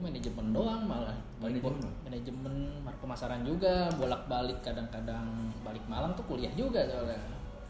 [0.04, 1.92] Manajemen doang malah balik Manajemen.
[2.04, 2.56] manajemen
[3.04, 7.20] pemasaran juga bolak-balik kadang-kadang balik Malang tuh kuliah juga soalnya.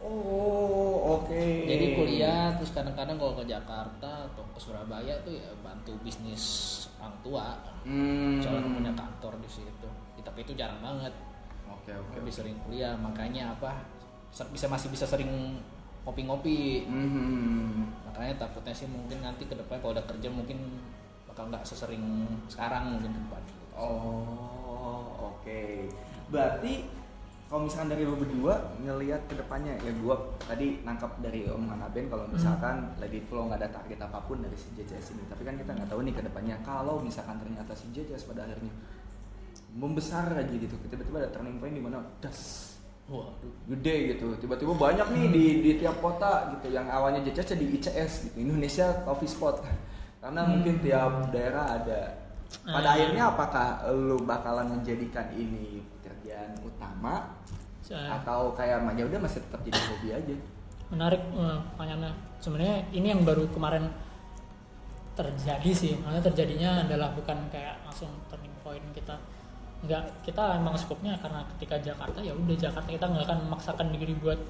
[0.04, 1.64] Oh, oke.
[1.64, 6.44] Jadi kuliah terus kadang-kadang kalau ke Jakarta atau ke Surabaya tuh ya bantu bisnis
[7.00, 7.46] orang tua.
[7.88, 8.36] Hmm.
[8.38, 9.88] Soalnya punya kantor di situ.
[10.20, 11.10] Ya, tapi itu jarang banget.
[11.66, 12.20] Oke, oke.
[12.20, 13.80] Lebih sering kuliah makanya apa?
[14.52, 15.56] Bisa masih bisa sering
[16.04, 16.84] ngopi-ngopi.
[16.84, 17.88] Hmm.
[18.04, 20.84] Makanya takutnya sih mungkin nanti ke depan kalau udah kerja mungkin
[21.34, 23.42] bakal nggak sesering sekarang mungkin ke depan.
[23.74, 25.90] Oh, oke.
[26.30, 26.86] Berarti
[27.50, 30.14] kalau misalkan dari lo berdua ngelihat ke depannya ya gua
[30.46, 34.54] tadi nangkap dari omongan Aben kalau misalkan lagi flow nggak ada target apa pun dari
[34.54, 37.90] si JCS ini tapi kan kita nggak tahu nih ke depannya kalau misalkan ternyata si
[37.94, 38.74] JCS pada akhirnya
[39.76, 42.72] membesar aja gitu tiba-tiba ada turning point di mana das
[43.04, 43.54] Waduh.
[43.68, 48.12] gede gitu tiba-tiba banyak nih di di tiap kota gitu yang awalnya JCS jadi ICS
[48.32, 49.60] gitu Indonesia Coffee Spot
[50.24, 52.00] karena mungkin tiap daerah ada.
[52.64, 52.94] Pada Ah.
[52.96, 57.36] akhirnya apakah lu bakalan menjadikan ini pekerjaan utama?
[57.84, 60.34] So, atau kayak ya udah masih tetap jadi hobi aja.
[60.88, 62.12] Menarik eh, pertanyaannya.
[62.40, 63.84] Sebenarnya ini yang baru kemarin
[65.12, 65.92] terjadi sih.
[66.00, 69.20] Maksudnya terjadinya adalah bukan kayak langsung turning point kita.
[69.84, 74.16] Nggak kita emang skopnya karena ketika Jakarta ya udah Jakarta kita nggak akan memaksakan diri
[74.16, 74.40] buat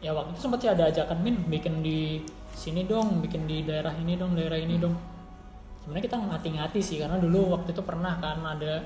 [0.00, 3.92] ya waktu itu sempat sih ada ajakan min bikin di sini dong bikin di daerah
[3.94, 4.96] ini dong daerah ini dong.
[5.80, 8.84] Sebenarnya kita ngati-ngati sih karena dulu waktu itu pernah kan ada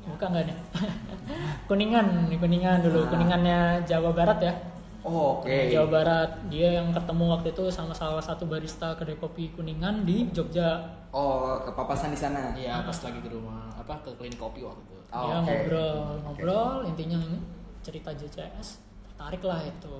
[0.00, 0.56] buka nggak nih?
[1.68, 3.08] Kuningan nih kuningan dulu Ah.
[3.08, 4.54] kuningannya Jawa Barat ya.
[5.00, 5.48] Oh, oke.
[5.72, 6.30] Jawa Barat.
[6.52, 10.76] Dia yang ketemu waktu itu sama salah satu barista kedai kopi kuningan di Jogja.
[11.10, 12.52] Oh kepapasan di sana?
[12.52, 14.96] Iya pas lagi ke rumah apa ke clean kopi waktu itu.
[15.10, 15.44] Oh, dia oke.
[15.48, 17.38] ngobrol ngobrol intinya ini
[17.80, 18.78] cerita JCS
[19.20, 19.96] tertarik lah itu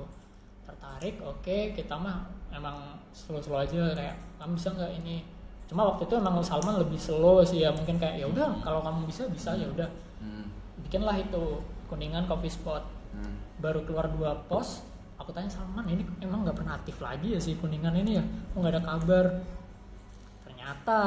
[0.65, 5.21] tertarik oke kita mah emang slow-slow aja kayak kamu bisa nggak ini
[5.69, 9.05] cuma waktu itu emang Salman lebih slow sih ya mungkin kayak ya udah kalau kamu
[9.05, 9.85] bisa bisa ya udah
[10.21, 10.49] Hmm,
[10.85, 13.61] bikinlah itu kuningan coffee spot hmm.
[13.61, 14.85] baru keluar dua pos
[15.17, 18.57] aku tanya Salman ini emang nggak pernah aktif lagi ya si kuningan ini ya kok
[18.57, 19.25] nggak ada kabar
[20.45, 21.01] ternyata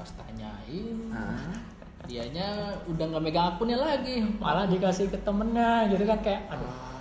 [0.00, 1.52] Pas tanyain Ah.
[2.08, 2.48] dianya
[2.88, 4.20] udah nggak megang akunnya lagi.
[4.36, 6.91] malah dikasih ke temennya gitu kan kayak aduh Ah.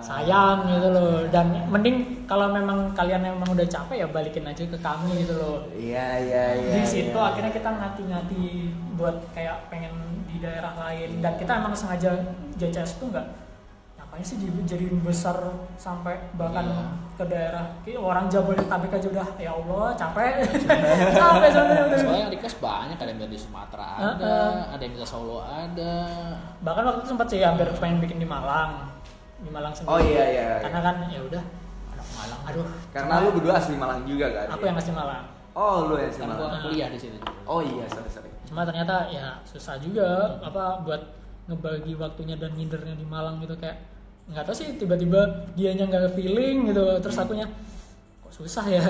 [0.00, 4.78] Sayang gitu loh dan mending kalau memang kalian emang udah capek ya balikin aja ke
[4.78, 7.28] kami gitu loh iya iya iya di situ iya.
[7.30, 8.44] akhirnya kita ngati-ngati
[8.94, 9.94] buat kayak pengen
[10.24, 12.12] di daerah lain dan kita emang sengaja
[12.54, 13.26] JCS itu enggak
[13.96, 15.36] ngapain sih jadi, jadi besar
[15.74, 16.84] sampai bahkan Iya.
[17.18, 20.32] ke daerah kayak orang Jabodetabek aja udah ya Allah capek
[21.18, 24.52] capek sebenarnya udah Soalnya yang request banyak, ada yang dari Sumatera ada, Heeh.
[24.70, 25.94] ada yang dari Solo ada.
[26.62, 28.86] bahkan waktu itu sempat sih hampir pengen bikin di Malang
[29.38, 29.92] di Malang sendiri.
[29.92, 31.42] Oh iya iya karena kan ya udah
[31.94, 32.66] anak Malang aduh.
[32.90, 34.46] Karena lu berdua asli Malang juga kan?
[34.54, 35.24] Aku yang asli Malang.
[35.54, 36.62] Oh lu yang asli Kan Malang.
[36.64, 37.16] kuliah di situ.
[37.44, 38.30] oh iya sorry sorry.
[38.44, 41.02] Cuma ternyata ya susah juga apa buat
[41.46, 43.78] ngebagi waktunya dan ngindernya di Malang gitu kayak
[44.28, 45.24] nggak tahu sih tiba-tiba
[45.56, 47.46] dianya nggak feeling gitu terus akunya
[48.20, 48.84] kok susah ya?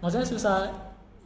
[0.00, 0.56] Maksudnya susah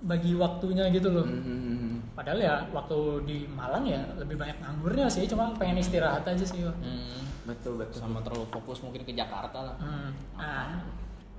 [0.02, 1.22] bagi waktunya gitu loh.
[1.22, 1.91] Hmm.
[2.12, 6.62] Padahal ya waktu di Malang ya lebih banyak nganggurnya sih cuma pengen istirahat aja sih.
[6.64, 9.76] Hmm, betul betul sama terlalu fokus mungkin ke Jakarta lah.
[9.80, 10.10] Hmm.
[10.36, 10.84] Nah,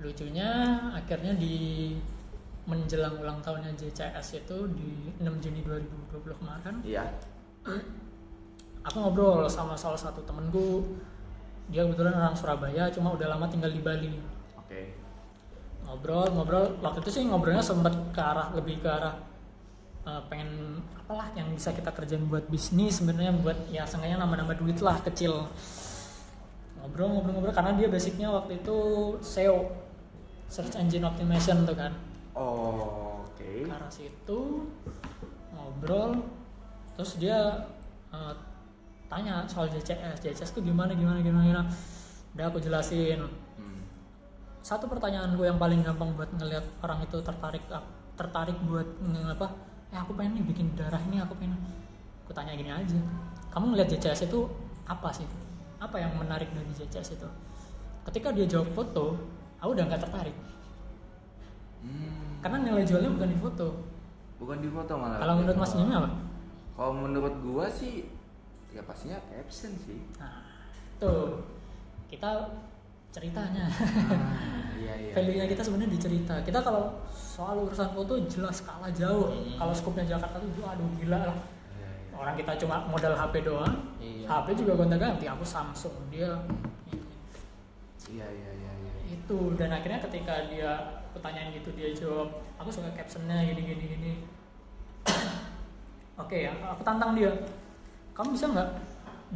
[0.02, 0.50] lucunya
[0.92, 1.94] akhirnya di
[2.64, 7.04] menjelang ulang tahunnya JCS itu di 6 Juni 2020 kemarin iya
[8.84, 10.96] aku ngobrol sama salah satu temenku
[11.68, 14.16] dia kebetulan orang Surabaya cuma udah lama tinggal di Bali
[14.56, 14.96] Oke.
[15.84, 19.16] ngobrol ngobrol waktu itu sih ngobrolnya sempat ke arah lebih ke arah
[20.04, 24.78] eh, pengen apalah yang bisa kita kerjain buat bisnis sebenarnya buat ya seenggaknya nambah-nambah duit
[24.84, 25.48] lah kecil.
[26.80, 28.76] Ngobrol ngobrol ngobrol karena dia basicnya waktu itu
[29.24, 29.72] SEO
[30.48, 31.92] search engine optimization tuh kan.
[32.34, 33.48] Oh, oke.
[33.64, 34.68] ke arah situ
[35.54, 36.20] ngobrol
[36.94, 37.64] terus dia
[38.12, 38.34] eh,
[39.08, 41.64] tanya soal JCS JCS tuh gimana gimana gimana gimana.
[42.34, 43.24] Udah aku jelasin.
[43.56, 43.80] Hmm.
[44.64, 47.62] satu pertanyaan gue yang paling gampang buat ngelihat orang itu tertarik
[48.16, 48.88] tertarik buat
[49.36, 51.54] apa eh aku pengen nih bikin darah ini aku pengen.
[52.26, 52.98] Aku tanya gini aja
[53.54, 54.50] kamu ngelihat JCS itu
[54.90, 55.22] apa sih?
[55.78, 57.28] Apa yang menarik dari JCS itu?
[58.10, 59.14] Ketika dia jawab foto
[59.62, 60.36] aku udah nggak tertarik.
[61.84, 62.40] Hmm.
[62.40, 63.68] karena nilai jualnya bukan di foto.
[64.40, 65.20] Bukan di foto malah.
[65.20, 66.10] kalau menurut Mas Jimmy apa?
[66.74, 68.08] Kalau menurut gua sih
[68.72, 70.00] ya pastinya caption sih.
[70.18, 70.42] nah
[70.98, 71.44] tuh.
[72.08, 72.48] Kita
[73.14, 75.12] ceritanya Ah, iya iya.
[75.14, 76.34] value-nya kita sebenarnya di cerita.
[76.42, 79.30] Kita kalau soal urusan foto jelas kalah jauh.
[79.30, 79.54] Hmm.
[79.54, 81.38] Kalau skupnya Jakarta tuh aduh gila lah.
[81.78, 82.14] Iya, iya.
[82.18, 83.74] Orang kita cuma modal HP doang.
[84.02, 84.26] Iya.
[84.26, 85.30] HP juga gonta-ganti.
[85.30, 86.34] Aku Samsung, dia
[88.04, 88.92] Iya iya iya iya.
[89.16, 92.28] itu dan akhirnya ketika dia pertanyaan gitu dia jawab
[92.60, 94.12] aku suka captionnya gini gini gini
[96.22, 97.32] oke ya aku tantang dia
[98.12, 98.70] kamu bisa nggak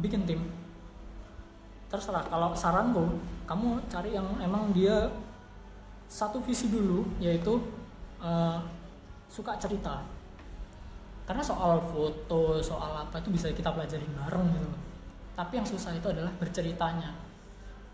[0.05, 0.41] bikin tim
[1.89, 3.17] terserah kalau saranku
[3.49, 5.09] kamu cari yang emang dia
[6.05, 7.57] satu visi dulu yaitu
[8.21, 8.57] eh,
[9.29, 10.05] suka cerita.
[11.25, 14.69] Karena soal foto soal apa itu bisa kita pelajarin bareng gitu
[15.39, 17.15] tapi yang susah itu adalah berceritanya.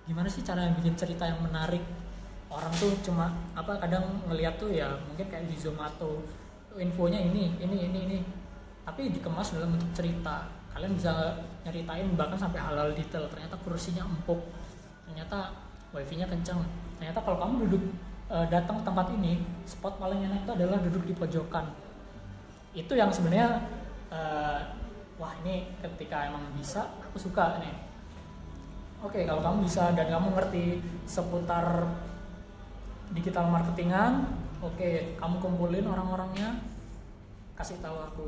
[0.09, 1.85] Gimana sih cara bikin cerita yang menarik?
[2.49, 6.25] Orang tuh cuma apa kadang ngeliat tuh ya mungkin kayak di Zomato
[6.73, 8.19] infonya ini ini ini ini.
[8.81, 10.49] Tapi dikemas dalam bentuk cerita.
[10.73, 13.25] Kalian bisa nyeritain bahkan sampai halal detail.
[13.27, 14.39] Ternyata kursinya empuk.
[15.09, 16.59] Ternyata wifi-nya kencang
[16.99, 17.83] ternyata kalau kamu duduk
[18.27, 21.65] eh, datang ke tempat ini spot paling enak itu adalah duduk di pojokan.
[22.75, 23.63] Itu yang sebenarnya
[24.11, 24.59] eh,
[25.15, 27.75] wah ini ketika emang bisa aku suka nih.
[29.03, 31.85] Oke, kalau kamu bisa dan kamu ngerti seputar
[33.13, 34.33] digital marketingan,
[34.65, 36.57] oke, kamu kumpulin orang-orangnya,
[37.53, 38.27] kasih tahu aku.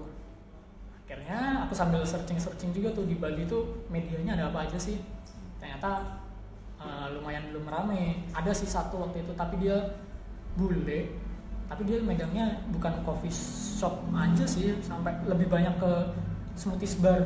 [1.08, 5.00] Akhirnya aku sambil searching-searching juga tuh di Bali tuh medianya ada apa aja sih.
[5.56, 6.20] Ternyata
[6.84, 8.28] eh, lumayan belum rame.
[8.36, 9.96] Ada sih satu waktu itu, tapi dia
[10.60, 11.16] bule.
[11.72, 13.32] Tapi dia megangnya bukan coffee
[13.80, 15.92] shop aja sih, sampai lebih banyak ke
[16.60, 17.24] smoothies bar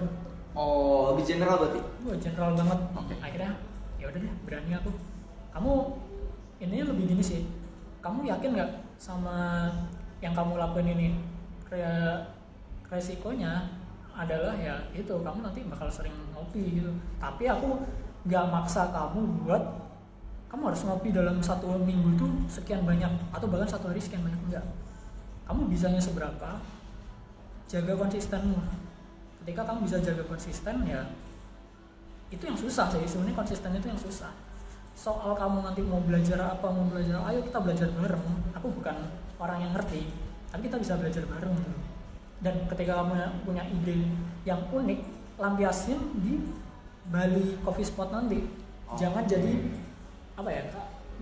[0.52, 1.80] Oh, lebih general berarti.
[2.04, 2.80] Wah general banget.
[2.92, 3.14] Oke.
[3.24, 3.52] Akhirnya
[3.96, 4.92] ya udah deh berani aku.
[5.56, 5.74] Kamu
[6.60, 7.42] ini lebih gini sih.
[8.04, 9.72] Kamu yakin nggak sama
[10.20, 11.08] yang kamu lakuin ini?
[11.72, 12.41] Re-
[12.92, 13.72] resikonya
[14.12, 16.92] adalah ya itu kamu nanti bakal sering ngopi gitu.
[17.18, 17.88] Tapi aku
[18.28, 19.64] nggak maksa kamu buat
[20.52, 24.42] kamu harus ngopi dalam satu minggu itu sekian banyak atau bahkan satu hari sekian banyak
[24.52, 24.66] enggak.
[25.48, 26.60] Kamu bisanya seberapa?
[27.72, 28.60] Jaga konsistenmu
[29.42, 31.02] ketika kamu bisa jaga konsisten ya
[32.30, 34.30] itu yang susah sih sebenarnya konsisten itu yang susah
[34.94, 38.22] soal kamu nanti mau belajar apa mau belajar ayo kita belajar bareng
[38.54, 38.94] aku bukan
[39.42, 40.06] orang yang ngerti
[40.54, 41.58] tapi kita bisa belajar bareng.
[42.42, 43.14] Dan ketika kamu
[43.46, 44.10] punya ide
[44.44, 45.00] yang unik
[45.38, 46.42] lampiasin di
[47.10, 48.42] Bali Coffee Spot nanti.
[48.92, 49.00] Oh.
[49.00, 49.72] jangan jadi
[50.36, 50.64] apa ya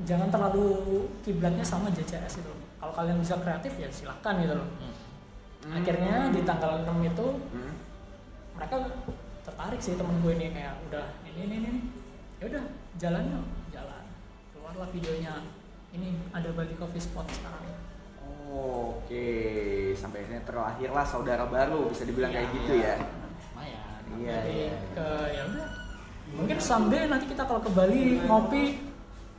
[0.07, 2.53] jangan terlalu kiblatnya sama JCS itu.
[2.79, 4.69] Kalau kalian bisa kreatif ya silahkan gitu loh.
[4.79, 5.75] Hmm.
[5.75, 7.75] akhirnya di tanggal 6 itu Hmm.
[8.55, 8.79] mereka
[9.43, 11.71] tertarik sih temen gue ini kayak udah ini ini ini.
[12.39, 12.63] Ya udah
[12.95, 13.45] jalan yuk.
[13.75, 14.03] Jalan.
[14.55, 15.35] Keluarlah videonya.
[15.91, 17.69] Ini ada Bali Coffee Spot sekarang
[18.49, 19.25] Oh, Oke,
[19.93, 22.55] sampai akhirnya terlahirlah saudara baru bisa dibilang kayak Iya.
[22.55, 22.95] gitu ya.
[22.97, 24.73] lumayan Iya, jadi iya.
[24.91, 25.67] ke ya udah
[26.29, 28.63] mungkin someday nanti kita kalau ke Bali ngopi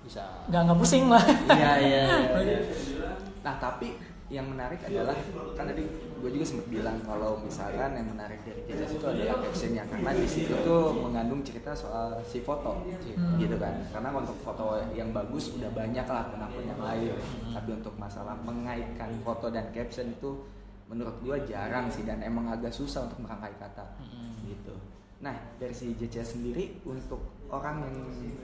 [0.03, 2.03] bisa nggak nggak pusing lah Iya iya.
[2.37, 2.59] iya.
[3.47, 3.95] Nah tapi
[4.27, 5.15] yang menarik adalah
[5.55, 5.85] kan tadi
[6.21, 10.25] gue juga sempat bilang kalau misalkan yang menarik dari Jejas itu adalah captionnya karena di
[10.25, 13.37] situ tuh mengandung cerita soal si foto Hmm.
[13.37, 17.13] gitu kan karena untuk foto yang bagus udah banyak lah akun-akun yang lain
[17.51, 20.31] tapi untuk masalah mengaitkan foto dan caption itu
[20.87, 24.47] menurut gue jarang sih dan emang agak susah untuk merangkai kata Mm-mm.
[24.47, 24.75] gitu.
[25.21, 27.97] Nah dari si JCS sendiri untuk orang yang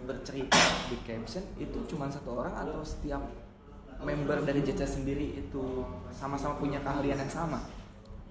[0.05, 3.23] bercerita di caption itu cuma satu orang atau setiap
[3.99, 7.61] member dari JCS sendiri itu sama-sama punya keahlian yang sama?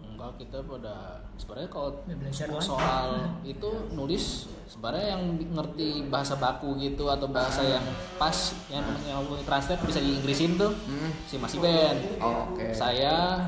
[0.06, 0.96] enggak kita pada
[1.36, 2.16] sebenarnya kalau Ya,
[2.58, 3.08] soal
[3.44, 7.84] itu nulis sebenarnya yang ngerti bahasa baku gitu atau bahasa yang
[8.16, 8.32] pas
[8.72, 11.12] yang yang translate bisa di Inggrisin tuh Hmm.
[11.26, 12.72] si Mas Iben Oh, Oke.
[12.72, 13.44] saya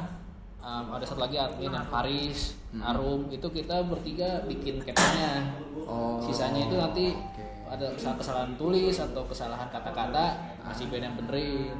[0.59, 2.83] um, ada satu lagi admin yang Faris Hmm.
[2.83, 7.43] Arum itu kita bertiga bikin captionnya Oh, sisanya itu nanti oke.
[7.65, 11.79] ada kesalahan, kesalahan tulis atau kesalahan kata-kata masih Ben yang benerin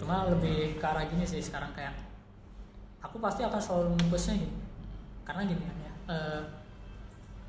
[0.00, 1.92] cuma lebih ke arah gini sih sekarang kayak
[3.00, 4.56] aku pasti akan selalu nge-pushnya gini
[5.22, 6.40] karena gini kan ya eh,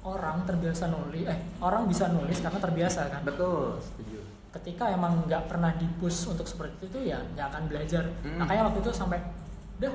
[0.03, 4.19] orang terbiasa nulis eh orang bisa nulis karena terbiasa kan betul, setuju.
[4.51, 8.43] ketika emang nggak pernah dipush untuk seperti itu ya nggak akan belajar Hmm.
[8.43, 9.19] makanya waktu itu sampai
[9.77, 9.93] dah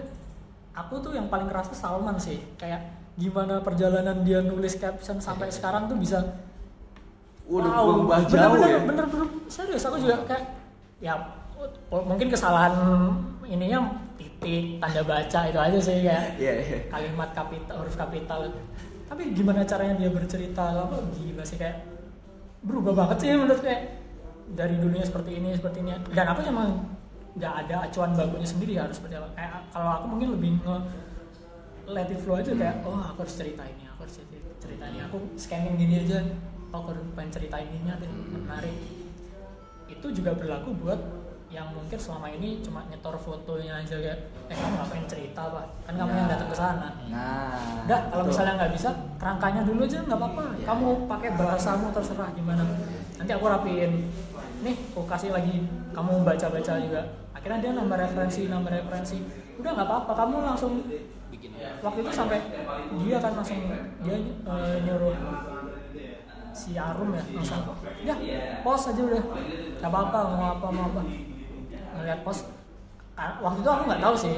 [0.73, 2.81] aku tuh yang paling kerasa Salman sih kayak
[3.17, 6.25] gimana perjalanan dia nulis caption sampai sekarang tuh bisa
[7.47, 8.79] Udah Wow, bener, jauh bener, ya.
[8.83, 10.51] Bener, bener, serius aku juga kayak
[10.99, 11.15] ya
[11.91, 12.75] mungkin kesalahan
[13.47, 13.79] ininya
[14.19, 16.79] titik tanda baca itu aja sih kayak Iya iya.
[16.91, 18.51] kalimat kapital huruf kapital.
[19.07, 20.87] Tapi gimana caranya dia bercerita?
[20.87, 21.87] Apa gila sih kayak
[22.67, 24.03] berubah banget sih menurut kayak
[24.51, 25.91] dari dulunya seperti ini seperti ini.
[26.11, 26.71] Dan aku emang
[27.37, 29.29] nggak ada acuan bakunya sendiri harus seperti apa?
[29.39, 30.77] Kayak kalau aku mungkin lebih nge
[31.87, 34.99] let it flow aja kayak oh aku harus cerita ini aku harus cerita, cerita ini.
[35.07, 36.19] Aku scanning gini aja
[36.75, 38.75] oh aku pengen ceritain ini deh menarik.
[39.87, 40.99] Itu juga berlaku buat
[41.47, 44.19] yang mungkin selama ini cuma nyetor fotonya aja kayak
[44.51, 47.87] eh kamu ngapain cerita pak kan kamu yang datang ke sana Nah.
[47.87, 50.45] Udah, kalau misalnya nggak bisa, kerangkanya dulu aja nggak apa-apa.
[50.59, 50.65] Ya.
[50.67, 52.67] Kamu pakai bahasamu terserah gimana.
[53.15, 54.11] Nanti aku rapiin.
[54.67, 55.63] Nih, aku kasih lagi.
[55.95, 57.03] Kamu baca-baca juga.
[57.31, 59.23] Akhirnya dia nambah referensi, nambah referensi.
[59.55, 60.13] Udah nggak apa-apa.
[60.19, 60.83] Kamu langsung
[61.57, 62.39] waktu itu sampai
[63.07, 63.61] dia kan langsung
[64.03, 65.17] dia eh, nyuruh
[66.57, 68.17] si Arum ya langsung ya
[68.65, 69.23] pos aja udah
[69.77, 71.03] nggak apa-apa mau apa mau apa
[71.97, 72.39] ngeliat pos
[73.17, 74.35] ah, waktu itu aku nggak tahu sih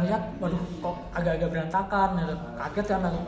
[0.00, 2.10] ngeliat waduh kok agak-agak berantakan
[2.58, 3.20] kaget kan aku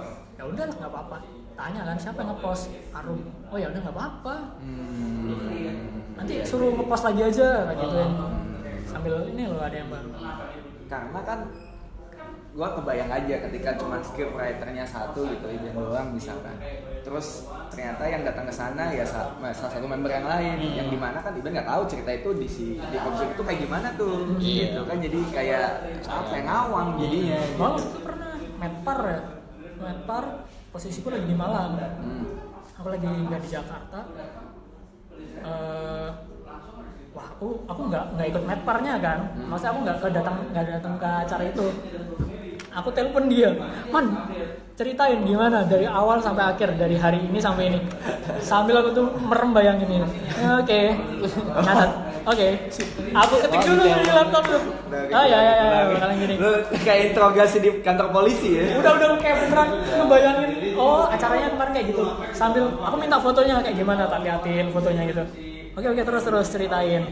[0.42, 1.16] ya udah nggak apa-apa.
[1.54, 2.74] Tanya kan siapa yang ngepost?
[2.90, 3.20] Arum.
[3.46, 4.34] Oh ya udah nggak apa-apa.
[4.58, 5.86] Hmm.
[6.18, 8.10] nanti suruh ngepost lagi aja kayak gituin.
[8.90, 10.10] Sambil ini loh ada yang baru.
[10.90, 11.38] Karena kan
[12.52, 16.52] gua kebayang aja ketika cuma script writernya satu gitu Iben doang misalkan.
[17.00, 20.60] Terus ternyata yang datang ke sana ya sa- salah satu member yang lain.
[20.60, 23.60] Yang di mana kan Iben nggak tahu cerita itu di si di episode itu kayak
[23.62, 24.64] gimana tuh Iya.
[24.68, 24.96] gitu kan.
[24.98, 25.66] Jadi kayak
[26.04, 27.56] apa yang ngawang jadinya gitu.
[27.58, 29.20] Malah itu pernah Medpar ya.
[29.78, 30.24] Medpar
[30.68, 31.72] posisiku lagi di Malang.
[31.74, 32.24] Hmm.
[32.72, 34.00] aku lagi nggak di Jakarta.
[35.42, 36.08] Eh,
[37.12, 39.18] wah aku aku nggak nggak ikut Medparnya kan.
[39.40, 41.66] Maksudnya aku nggak ke datang nggak datang ke acara itu
[42.72, 43.52] aku telepon dia
[43.92, 44.28] man
[44.72, 47.78] ceritain gimana dari awal sampai akhir dari hari ini sampai ini.
[48.40, 50.08] Sambil aku tuh merem bayangin ini.
[50.58, 50.96] Oke
[51.60, 51.90] nyatat
[52.24, 52.48] oke.
[53.12, 54.62] Aku ketik Oh, dulu detail di laptop tuh.
[55.12, 56.34] Oh ya ya ya kalian gini.
[56.40, 58.80] Lu kayak interogasi di kantor polisi ya?
[58.80, 60.50] Udah udah kayak beneran ngebayangin.
[60.80, 62.04] Oh acaranya kemarin kayak gitu.
[62.32, 65.22] Sambil aku minta fotonya kayak gimana tak liatin fotonya gitu.
[65.76, 67.04] Oke oke terus terus ceritain.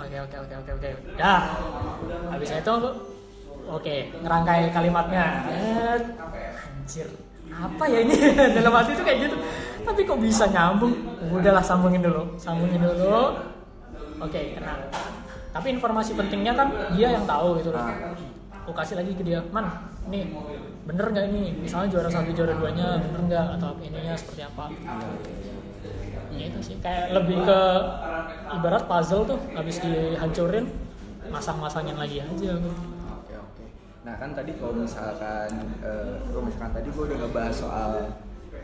[0.00, 0.90] Oke oke oke oke oke.
[1.20, 1.44] Dah.
[2.32, 2.72] Habis itu
[3.72, 5.24] oke ngerangkai kalimatnya.
[5.48, 7.08] Anjir
[7.52, 8.16] apa ya ini?
[8.60, 9.36] Dalam hati itu kayak gitu.
[9.82, 10.92] Tapi kok bisa nyambung?
[11.32, 13.40] Udahlah sambungin dulu sambungin dulu.
[14.22, 14.76] Oke kena
[15.52, 17.84] tapi informasi pentingnya kan dia yang tahu gitu loh.
[18.64, 19.68] Aku kasih lagi ke dia man
[20.08, 20.32] nih
[20.88, 21.52] bener nggak ini?
[21.60, 23.46] Misalnya juara satu juara duanya bener nggak?
[23.60, 24.72] Atau ininya seperti apa?
[26.32, 27.60] Ya itu sih kayak lebih ke
[28.48, 30.72] ibarat puzzle tuh habis dihancurin
[31.28, 32.56] masang-masangin lagi aja.
[32.56, 32.70] gitu.
[34.02, 37.92] Nah kan tadi kalau misalkan eh, kalau misalkan tadi gue udah ngebahas soal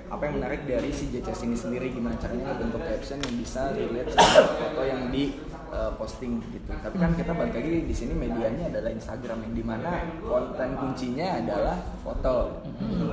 [0.09, 4.09] apa yang menarik dari si JCS ini sendiri gimana caranya bentuk caption yang bisa relate
[4.17, 5.39] sama foto yang di
[5.71, 6.75] eh, posting gitu.
[6.75, 9.91] Tapi kan kita balik lagi di sini medianya adalah Instagram yang di mana
[10.27, 12.59] konten kuncinya adalah foto.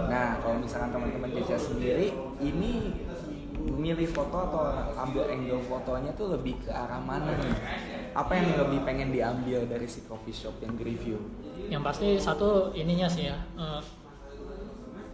[0.10, 2.10] Nah kalau misalkan teman-teman JCS sendiri
[2.42, 3.05] ini
[3.68, 4.62] milih foto atau
[4.96, 7.54] ambil angle fotonya tuh lebih ke arah mana nih?
[8.12, 11.18] Apa yang lebih pengen diambil dari si coffee shop yang di-review?
[11.66, 13.82] yang pasti satu ininya sih ya eh,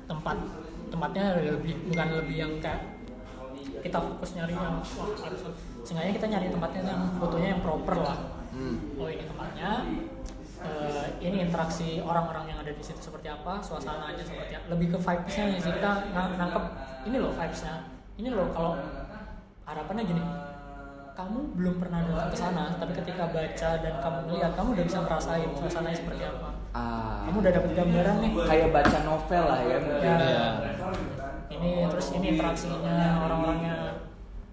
[0.03, 0.35] tempat
[0.91, 2.91] tempatnya lebih bukan lebih yang kayak
[3.79, 5.47] kita fokus nyari yang wah harus
[5.81, 8.19] seenggaknya kita nyari tempatnya yang fotonya yang proper lah
[8.51, 8.75] Hmm.
[8.99, 9.69] oh ini tempatnya
[10.59, 14.97] eh, ini interaksi orang-orang yang ada di situ seperti apa suasananya seperti apa lebih ke
[14.99, 16.63] vibesnya sih kita ng- nangkep
[17.07, 17.87] ini loh vibesnya
[18.21, 18.77] ini loh kalau
[19.65, 20.21] harapannya gini.
[21.11, 24.99] Kamu belum pernah datang ke sana tapi ketika baca dan kamu melihat kamu udah bisa
[25.01, 26.49] ngerasain suasananya seperti apa.
[26.71, 28.31] Ah, kamu udah dapet gambaran nih.
[28.45, 30.07] Kayak baca novel lah ya mungkin.
[30.07, 30.45] ya, Iya.
[31.51, 32.95] ini terus ini interaksinya
[33.27, 33.75] orang-orangnya.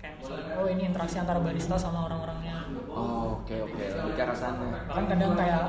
[0.03, 2.57] Kayak misalnya oh ini interaksi antara barista sama orang-orangnya.
[2.91, 4.67] Oh, oke oke, lebih ke arah sana.
[4.89, 5.65] bahkan kadang kayak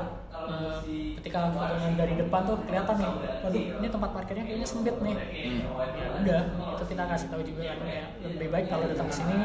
[0.50, 0.78] eh,
[1.22, 3.12] ketika fotonya dari depan tuh kelihatan nih.
[3.46, 5.16] Waduh ini tempat parkirnya kayaknya sempit nih.
[5.16, 6.40] Ya udah
[6.74, 9.38] itu kita kasih tahu juga kan kayak lebih baik kalau datang ke sini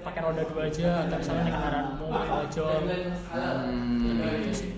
[0.00, 2.12] pakai roda dua aja atau misalnya naik kendaraan umum
[2.44, 2.80] ojol.
[3.32, 3.98] Hmm.
[4.04, 4.70] lebih itu sih.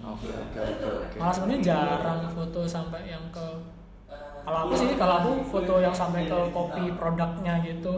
[0.00, 1.16] Oke oke oke oke.
[1.20, 3.46] malah sebenarnya jarang foto sampai yang ke
[4.40, 7.92] kalau aku sih kalau aku foto yang sampai ke kopi produknya gitu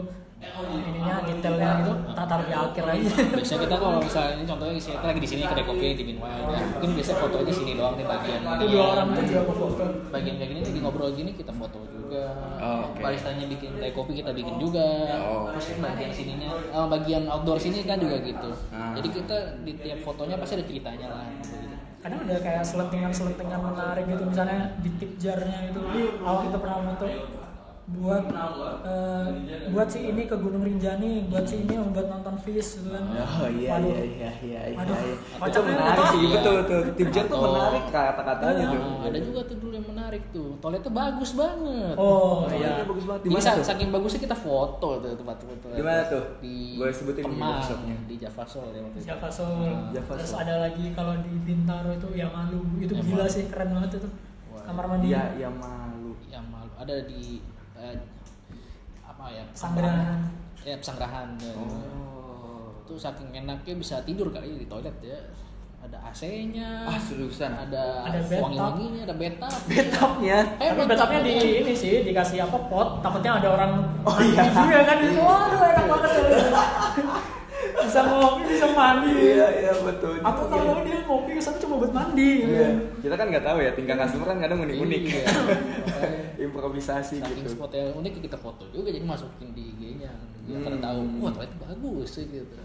[0.53, 3.11] ininya detailnya itu tatar di akhir aja.
[3.33, 6.59] Biasanya kita kalau misalnya ini contohnya kita lagi di sini kedai kopi di Minway ya
[6.73, 9.85] mungkin biasanya fotonya di sini doang nih bagian itu dua orang itu juga foto.
[10.13, 12.23] bagian kayak gini lagi ngobrol gini kita foto juga.
[12.61, 14.87] Oh, baristanya bikin kedai kopi kita bikin juga.
[15.25, 18.49] Oh, terus bagian sininya eh, bagian outdoor sini kan juga gitu.
[18.73, 18.93] Ah.
[18.97, 21.25] jadi kita di tiap fotonya pasti ada ceritanya lah.
[21.41, 21.55] Gitu.
[22.03, 25.79] kadang ada kayak selentingan-selentingan menarik gitu misalnya di tip jarnya itu
[26.19, 27.07] awal kita pernah foto
[27.85, 28.23] buat
[28.81, 29.27] eh,
[29.67, 33.43] buat si ini ke Gunung Rinjani buat si ini buat nonton fish gitu kan Oh
[33.49, 33.91] iya Waduh.
[33.91, 34.77] iya iya iya iya.
[34.79, 35.13] Aduh, iya.
[35.13, 36.07] Itu kocaknya menarik apa?
[36.07, 36.31] sih, Iya.
[36.33, 36.79] betul betul.
[36.95, 38.79] Tip jar tuh menarik kata-katanya tuh.
[38.79, 43.03] Nah, ada juga tuh dulu yang menarik tuh toiletnya bagus banget oh Toiletnya iya bagus
[43.03, 43.21] banget.
[43.21, 43.65] Di mana tuh?
[43.65, 45.65] saking bagusnya kita foto tuh tempat foto.
[45.69, 46.23] Di mana tuh?
[46.39, 47.95] Di Boleh sebutin di Kemang, workshopnya.
[48.05, 49.05] di Java Soul ya waktu itu.
[49.05, 53.27] Java Soul Java terus ada lagi kalau di Bintaro itu yang malu itu gila Malu.
[53.29, 54.07] sih keren banget itu
[54.57, 56.15] kamar mandi Iya iya malu.
[56.25, 57.43] Yang malu ada di
[57.83, 57.97] eh,
[59.03, 59.43] apa ya?
[59.53, 60.19] Sanggerahan.
[60.63, 61.27] Ya pesanggrahan.
[61.37, 61.51] ya.
[61.53, 62.71] Oh.
[62.81, 65.19] Itu saking enaknya bisa tidur kali di toilet ya.
[65.83, 66.87] Ada AC-nya.
[66.87, 67.51] Ah seriusan.
[67.51, 69.51] Ada, Ada wangi-wanginya, ada bathtub.
[69.67, 70.37] Betapnya.
[70.55, 73.71] Eh, tapi betapnya di ini sih dikasih apa pot takutnya ada orang
[74.07, 74.47] Oh, iya.
[74.47, 76.23] juga kan waduh enak banget ya.
[77.73, 80.15] bisa ngopi bisa mandi Iya iya betul.
[80.19, 80.55] aku juga.
[80.55, 82.61] tahu dia ngopi ke sana cuma buat mandi gitu Iya.
[82.61, 82.75] kan.
[82.99, 85.01] Kita kan nggak tahu ya, tingkah customer kan kadang unik-unik.
[85.03, 85.23] Iya.
[86.43, 87.49] Improvisasi Saking gitu.
[87.53, 90.11] spot yang unik kita foto juga jadi masukin di IG-nya.
[90.43, 90.83] Biar pada Hmm.
[90.83, 92.55] tahu, wah toilet bagus sih gitu.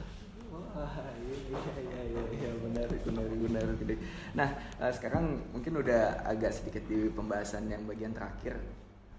[0.49, 3.95] Wah, iya, iya, iya, iya, benar, benar, benar, gede.
[4.33, 8.59] Nah, eh, sekarang mungkin udah agak sedikit di pembahasan yang bagian terakhir.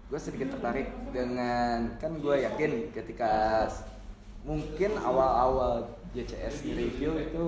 [0.06, 3.64] Gue sedikit tertarik dengan, kan gue yakin ketika
[4.44, 5.84] mungkin awal-awal
[6.16, 7.46] JCS di review itu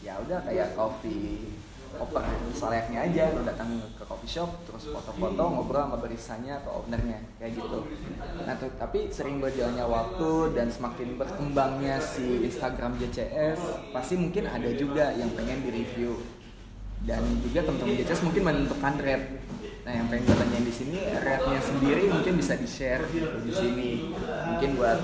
[0.00, 1.50] ya udah kayak coffee
[1.96, 7.24] oper selayaknya aja lo datang ke coffee shop terus foto-foto ngobrol sama baristanya atau ownernya
[7.40, 7.88] kayak gitu.
[8.44, 14.68] Nah tuh, tapi sering berjalannya waktu dan semakin berkembangnya si Instagram JCS pasti mungkin ada
[14.76, 16.20] juga yang pengen di review
[17.08, 19.26] dan juga teman-teman JCS mungkin menentukan rate.
[19.86, 23.06] Nah yang pengen gue tanyain di sini rate-nya sendiri mungkin bisa di share
[23.40, 23.90] di sini.
[24.52, 24.98] Mungkin buat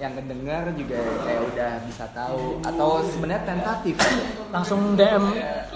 [0.00, 0.96] yang kedengar juga
[1.28, 2.58] kayak udah bisa tahu.
[2.64, 4.00] Atau sebenarnya tentatif.
[4.48, 5.24] Langsung DM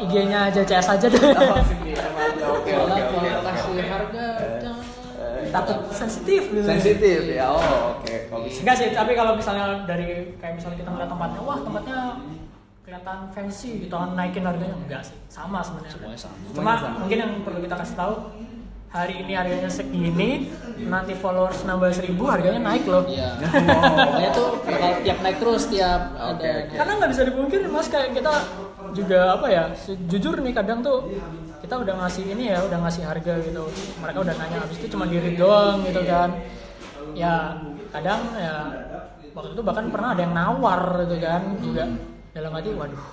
[0.00, 1.20] IG-nya JCS aja deh.
[1.20, 2.44] Oh, aja.
[2.56, 3.48] Oke, oke, oke, kalau oke.
[3.52, 4.26] kasih harga
[4.64, 4.84] jangan.
[5.54, 7.46] Takut sensitif gitu sensitif ya.
[7.46, 8.10] Oh oke.
[8.26, 8.58] Kalau bisa.
[8.66, 11.98] Enggak sih tapi kalau misalnya dari kayak misalnya kita ngeliat tempatnya wah tempatnya
[12.84, 14.74] kelihatan fancy gitu kan naikin harganya.
[14.74, 15.94] Enggak sih sama sebenarnya.
[15.94, 16.34] Semuanya sama.
[16.34, 16.96] cuma Semuanya sama.
[17.06, 18.14] mungkin yang perlu kita kasih tahu
[18.94, 20.54] hari ini harganya segini
[20.86, 23.34] nanti followers nambah seribu harganya naik loh Iya.
[24.06, 26.62] Pokoknya tuh bakal tiap naik terus tiap Oke, ada.
[26.62, 26.74] oke.
[26.78, 28.34] karena nggak bisa dipungkiri mas kayak kita
[28.94, 29.64] juga apa ya
[30.06, 31.10] jujur nih kadang tuh
[31.58, 33.66] kita udah ngasih ini ya udah ngasih harga gitu
[33.98, 36.30] mereka udah nanya habis itu cuma diri doang gitu kan
[37.18, 37.58] ya
[37.90, 38.54] kadang ya
[39.34, 41.84] waktu itu bahkan pernah ada yang nawar gitu kan juga
[42.30, 43.04] dalam hati waduh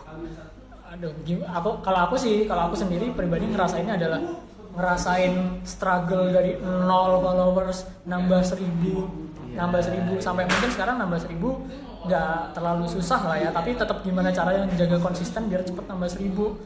[0.91, 1.09] aduh
[1.49, 4.21] aku kalau aku sih kalau aku sendiri pribadi ngerasainnya adalah
[4.75, 9.09] ngerasain struggle dari nol followers nambah seribu
[9.51, 11.67] nambah seribu sampai mungkin sekarang nambah seribu
[12.01, 16.57] nggak terlalu susah lah ya tapi tetap gimana caranya menjaga konsisten biar cepet nambah seribu.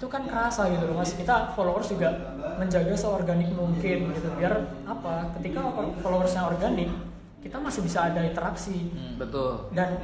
[0.00, 1.12] Itu kan kerasa gitu loh mas.
[1.12, 2.08] Kita followers juga
[2.56, 4.56] menjaga seorganik mungkin gitu biar
[4.88, 5.60] apa ketika
[6.00, 6.88] followersnya organik
[7.40, 8.88] kita masih bisa ada interaksi.
[9.16, 9.72] Betul.
[9.72, 10.00] Dan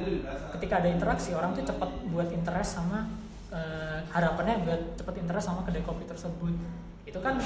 [0.57, 3.09] ketika ada interaksi orang tuh cepat buat interest sama
[3.49, 6.53] eh, harapannya buat cepat interest sama kedai kopi tersebut
[7.07, 7.39] itu kan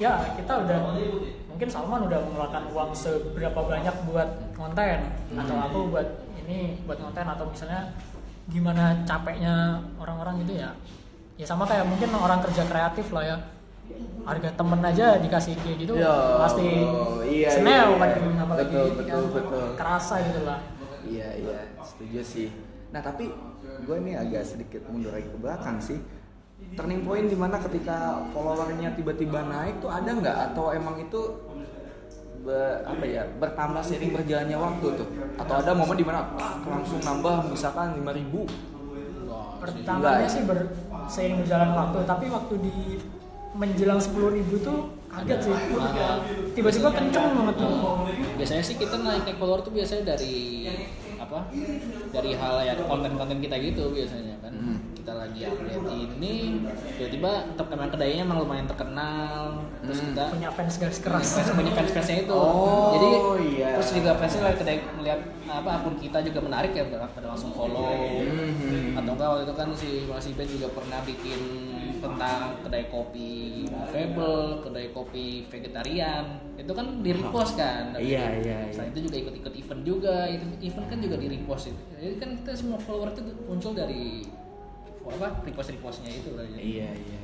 [0.00, 0.78] ya kita udah
[1.52, 4.98] mungkin Salman udah mengeluarkan uang seberapa banyak buat konten
[5.36, 6.08] atau aku buat
[6.40, 7.92] ini buat konten atau misalnya
[8.48, 10.72] gimana capeknya orang-orang gitu ya.
[11.36, 13.36] Ya sama kayak mungkin orang kerja kreatif lah ya.
[14.24, 16.64] Harga temen aja dikasih kayak gitu Ya, pasti
[17.28, 18.40] iya, senel iya, kan iya.
[18.40, 19.66] apalagi Betul, kan betul, betul.
[19.76, 20.60] kerasa gitu lah.
[21.04, 22.48] Iya iya setuju sih.
[22.94, 23.28] Nah tapi
[23.82, 26.00] gue ini agak sedikit mundur lagi ke belakang sih
[26.72, 31.20] turning point di mana ketika followernya tiba-tiba naik tuh ada nggak atau emang itu
[32.42, 36.98] be- apa ya bertambah seiring berjalannya waktu tuh atau ada momen di mana ah, langsung
[37.04, 38.40] nambah misalkan 5000 ribu
[39.62, 40.58] pertamanya sih ber,
[41.06, 42.74] seiring berjalan waktu tapi waktu di
[43.52, 45.56] menjelang sepuluh ribu tuh kaget sih
[46.56, 48.08] tiba-tiba kenceng banget tuh
[48.42, 50.66] Biasanya sih kita naik naik follower tuh biasanya dari
[51.14, 51.46] apa?
[52.10, 54.50] Dari hal ya konten-konten kita gitu biasanya kan.
[54.50, 54.78] Hmm.
[55.02, 56.62] Kita lagi update ini,
[56.94, 59.58] tiba-tiba terkenal kedainya emang lumayan terkenal.
[59.82, 60.08] Terus Hmm.
[60.14, 63.08] kita punya fans garis keras fans punya fans fansnya itu Oh, jadi
[63.42, 63.68] iya.
[63.74, 67.98] terus juga fansnya lagi kedai melihat apa akun kita juga menarik ya pada langsung follow
[67.98, 68.94] Hmm.
[68.94, 71.40] atau enggak waktu itu kan si Mas Iben juga pernah bikin
[71.98, 73.30] tentang kedai kopi
[73.66, 76.24] movable, kedai kopi vegetarian
[76.54, 77.90] itu kan di repost kan.
[77.90, 78.70] Tapi Iya, iya, iya.
[78.70, 81.82] Selain itu juga ikut-ikut event juga, itu event kan juga di repost itu.
[81.92, 84.22] Jadi kan kita semua follower itu muncul dari
[85.04, 86.44] apa repost repostnya itu lah.
[86.44, 86.56] ya.
[86.56, 87.18] Iya, iya, iya,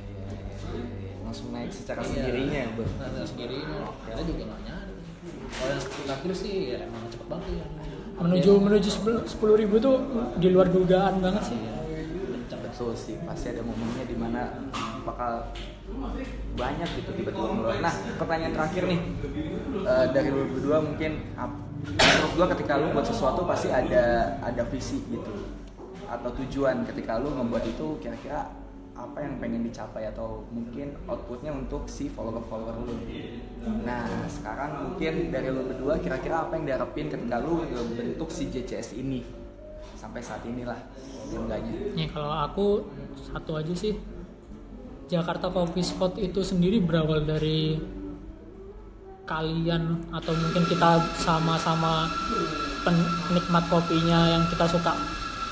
[0.69, 1.11] iya, iya.
[1.21, 2.09] Langsung naik secara Iya.
[2.09, 2.91] sendirinya, Bang.
[2.97, 3.79] Nah, sendirinya.
[4.01, 4.87] Kita juga nggak nyadar.
[5.49, 7.67] Kalau yang terakhir sih ya emang cepet banget ya.
[8.19, 8.89] menuju menuju
[9.23, 9.95] sepuluh ribu tuh
[10.35, 12.59] di luar dugaan banget sih Kencang.
[12.61, 14.59] Betul sih, pasti ada momennya di mana
[15.01, 15.47] bakal
[16.53, 17.79] banyak gitu tiba-tiba keluar.
[17.79, 18.99] Nah, pertanyaan terakhir nih
[19.79, 21.11] Eh, dari lu berdua mungkin
[21.79, 24.03] menurut gua ketika lu buat sesuatu pasti ada
[24.41, 25.31] ada visi gitu
[26.09, 28.49] atau tujuan ketika lu membuat itu kira-kira
[28.99, 32.95] apa yang pengen dicapai atau mungkin outputnya untuk si follower-follower lu.
[33.87, 37.63] Nah, sekarang mungkin dari lu berdua kira-kira apa yang diharapin ketika lu
[37.95, 39.23] bentuk si JCS ini
[39.95, 40.75] sampai saat inilah
[41.31, 41.95] seenggaknya.
[41.95, 42.67] Nih kalau aku
[43.19, 43.95] satu aja sih
[45.07, 47.79] Jakarta Coffee Spot itu sendiri berawal dari
[49.23, 52.09] kalian atau mungkin kita sama-sama
[52.83, 54.91] penikmat kopinya yang kita suka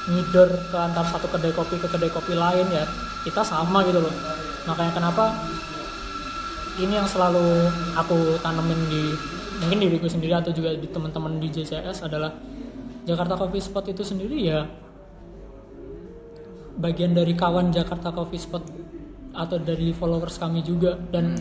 [0.08, 2.84] ngider ke antar satu kedai kopi ke kedai kopi lain ya
[3.28, 4.14] kita sama gitu loh.
[4.68, 5.36] Makanya kenapa
[6.80, 9.12] ini yang selalu aku tanemin di
[9.58, 12.32] mungkin diriku sendiri atau juga di teman-teman di JCS adalah
[13.03, 14.68] Jakarta Coffee Spot itu sendiri ya
[16.78, 18.64] bagian dari kawan Jakarta Coffee Spot
[19.38, 20.97] atau dari followers kami juga.
[20.97, 21.38] Dan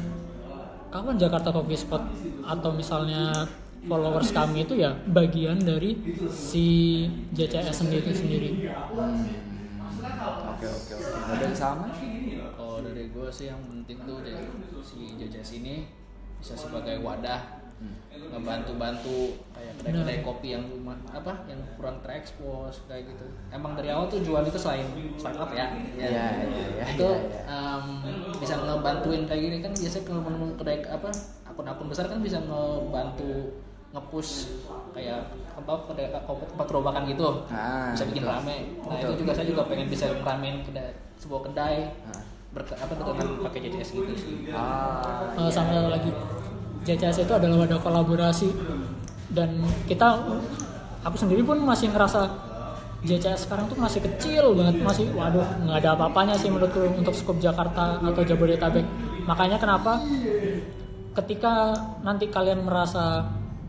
[0.91, 2.03] kawan Jakarta Coffee Spot
[2.49, 3.45] atau misalnya
[3.87, 5.97] followers kami itu ya bagian dari
[6.29, 6.67] si
[7.33, 8.51] JCS sendiri sendiri.
[10.57, 11.11] Oke oke oke.
[11.27, 11.87] Nah, dari sama?
[12.57, 14.45] Kalau dari gue sih yang penting tuh dari
[14.83, 15.87] si JJS ini
[16.41, 17.67] bisa sebagai wadah
[18.17, 20.65] ngebantu-bantu kayak kedai-kedai kopi yang
[21.13, 23.29] apa yang kurang terekspos kayak gitu.
[23.53, 24.89] Emang dari awal tuh jual itu selain
[25.21, 25.77] startup ya.
[25.93, 26.09] ya.
[26.09, 27.77] Iya, iya, iya, Itu iya, iya.
[27.77, 27.85] em,
[28.41, 31.11] bisa ngebantuin kayak gini kan biasanya kalau temen kedai apa
[31.45, 33.61] akun-akun besar kan bisa ngebantu
[33.97, 34.33] ngepush
[34.93, 35.25] kayak
[35.57, 37.41] apa tempat gerobakan gitu.
[37.49, 38.35] Ah, bisa bikin betul.
[38.37, 38.57] rame.
[38.79, 39.09] Nah, Betul.
[39.09, 42.21] itu juga saya juga pengen bisa ngeramein kedai sebuah kedai Ah.
[42.53, 44.35] berke, apa dengan pakai JJS gitu sih.
[44.49, 46.13] Ah, Eh, sama lagi
[46.83, 48.49] JCS itu adalah wadah kolaborasi
[49.29, 50.23] dan kita
[51.03, 52.29] aku sendiri pun masih ngerasa
[53.03, 57.37] JCS sekarang tuh masih kecil banget masih waduh nggak ada apa-apanya sih menurutku untuk skup
[57.37, 58.87] Jakarta atau Jabodetabek
[59.23, 60.01] makanya kenapa
[61.13, 63.25] ketika nanti kalian merasa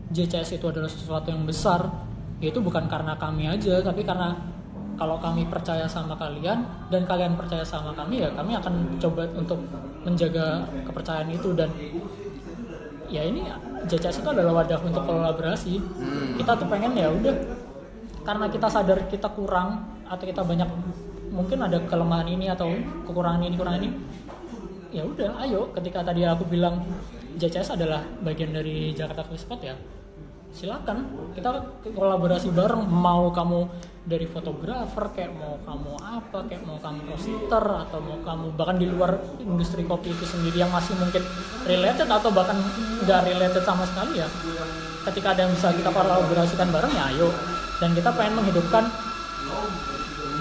[0.08, 1.84] JCS itu adalah sesuatu yang besar
[2.38, 4.32] itu bukan karena kami aja tapi karena
[4.98, 9.62] kalau kami percaya sama kalian dan kalian percaya sama kami ya kami akan coba untuk
[10.02, 11.54] menjaga kepercayaan itu.
[11.54, 11.70] Dan
[13.06, 13.46] ya ini
[13.86, 15.78] JCS itu adalah wadah untuk kolaborasi.
[16.34, 17.34] Kita tuh pengen ya udah
[18.26, 20.66] karena kita sadar kita kurang atau kita banyak
[21.30, 22.66] mungkin ada kelemahan ini atau
[23.06, 23.90] kekurangan ini kekurangan ini
[24.90, 25.70] ya udah ayo.
[25.78, 26.82] Ketika tadi aku bilang
[27.38, 29.78] JCS adalah bagian dari Jakarta Coffee Spot ya
[30.52, 31.08] silakan.
[31.36, 31.50] Kita
[31.92, 32.84] kolaborasi bareng.
[32.88, 33.60] Mau kamu
[34.08, 38.88] dari fotografer kayak mau kamu apa kayak mau kamu roaster atau mau kamu bahkan di
[38.88, 41.20] luar industri kopi itu sendiri yang masih mungkin
[41.68, 42.56] related atau bahkan
[43.04, 44.28] nggak related sama sekali ya.
[45.04, 47.28] Ketika ada yang bisa kita kolaborasikan bareng ya ayo.
[47.78, 48.90] Dan kita pengen menghidupkan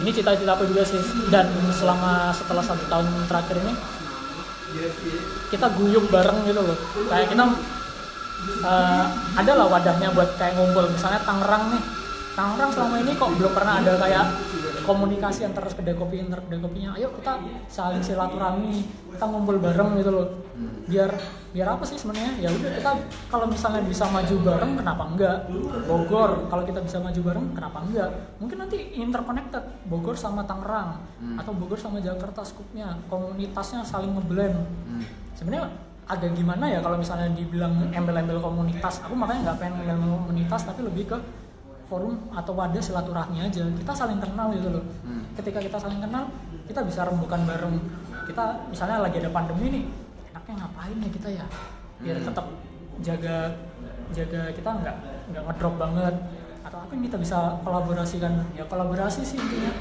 [0.02, 1.04] ini cita-cita aku juga sih.
[1.30, 3.74] Dan selama setelah satu tahun terakhir ini
[5.52, 6.78] kita guyup bareng gitu loh.
[7.12, 7.44] Kayak kita
[8.46, 9.06] eh,
[9.38, 10.86] ada lah wadahnya buat kayak ngumpul.
[10.92, 11.84] Misalnya Tangerang nih.
[12.38, 14.26] Tangerang selama ini kok belum pernah ada kayak
[14.88, 16.96] komunikasi antar kedai kopi antar kedai kopinya.
[16.96, 20.28] Ayo kita saling silaturahmi kita ngumpul bareng gitu loh.
[20.88, 21.12] Biar
[21.52, 22.48] biar apa sih sebenarnya?
[22.48, 22.92] Ya udah kita
[23.28, 25.38] kalau misalnya bisa maju bareng kenapa enggak?
[25.90, 28.10] Bogor kalau kita bisa maju bareng kenapa enggak?
[28.40, 31.04] Mungkin nanti interconnected Bogor sama Tangerang
[31.36, 34.56] atau Bogor sama Jakarta skupnya komunitasnya saling ngeblend.
[35.36, 35.74] Sebenarnya
[36.08, 40.88] agak gimana ya kalau misalnya dibilang embel-embel komunitas aku makanya nggak pengen embel komunitas tapi
[40.88, 41.18] lebih ke
[41.88, 43.64] forum atau wadah silaturahmi aja.
[43.64, 44.84] Kita saling kenal gitu loh.
[45.40, 46.28] Ketika kita saling kenal
[46.68, 47.80] kita bisa rembukan bareng.
[48.28, 49.84] Kita misalnya lagi ada pandemi nih
[50.36, 51.46] enaknya ngapain ya kita ya?
[52.04, 52.46] Biar tetap
[53.00, 53.38] jaga
[54.12, 54.96] jaga kita nggak
[55.32, 56.16] nggak ngedrop banget.
[56.68, 58.44] Atau apa yang kita bisa kolaborasikan?
[58.52, 59.72] Ya kolaborasi sih intinya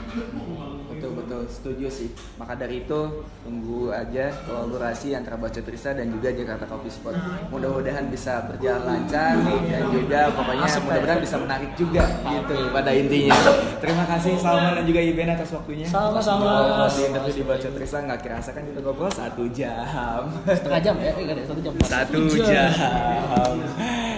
[0.96, 1.42] betul betul.
[1.46, 2.08] Setuju sih.
[2.40, 3.00] Maka dari itu
[3.44, 7.14] tunggu aja kolaborasi antara Baca Trisa dan juga Jakarta Coffee Spot.
[7.52, 13.38] Mudah-mudahan bisa berjalan lancar dan juga pokoknya mudah-mudahan bisa menarik juga gitu pada intinya.
[13.78, 15.86] Terima kasih Salman dan juga Iben atas waktunya.
[15.86, 16.88] Sama-sama.
[16.88, 20.24] Di interview di Baca Trisa nggak kerasa kan kita ngobrol satu jam.
[20.48, 21.12] Setengah jam ya,
[21.44, 21.72] satu jam.
[21.84, 22.70] satu jam.
[22.72, 23.52] jam.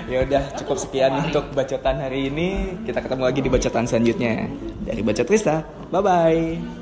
[0.08, 2.80] Ya udah cukup sekian untuk bacotan hari ini.
[2.86, 4.48] Kita ketemu lagi di bacotan selanjutnya
[4.88, 5.60] dari Baca Trisa
[5.92, 6.77] bye bye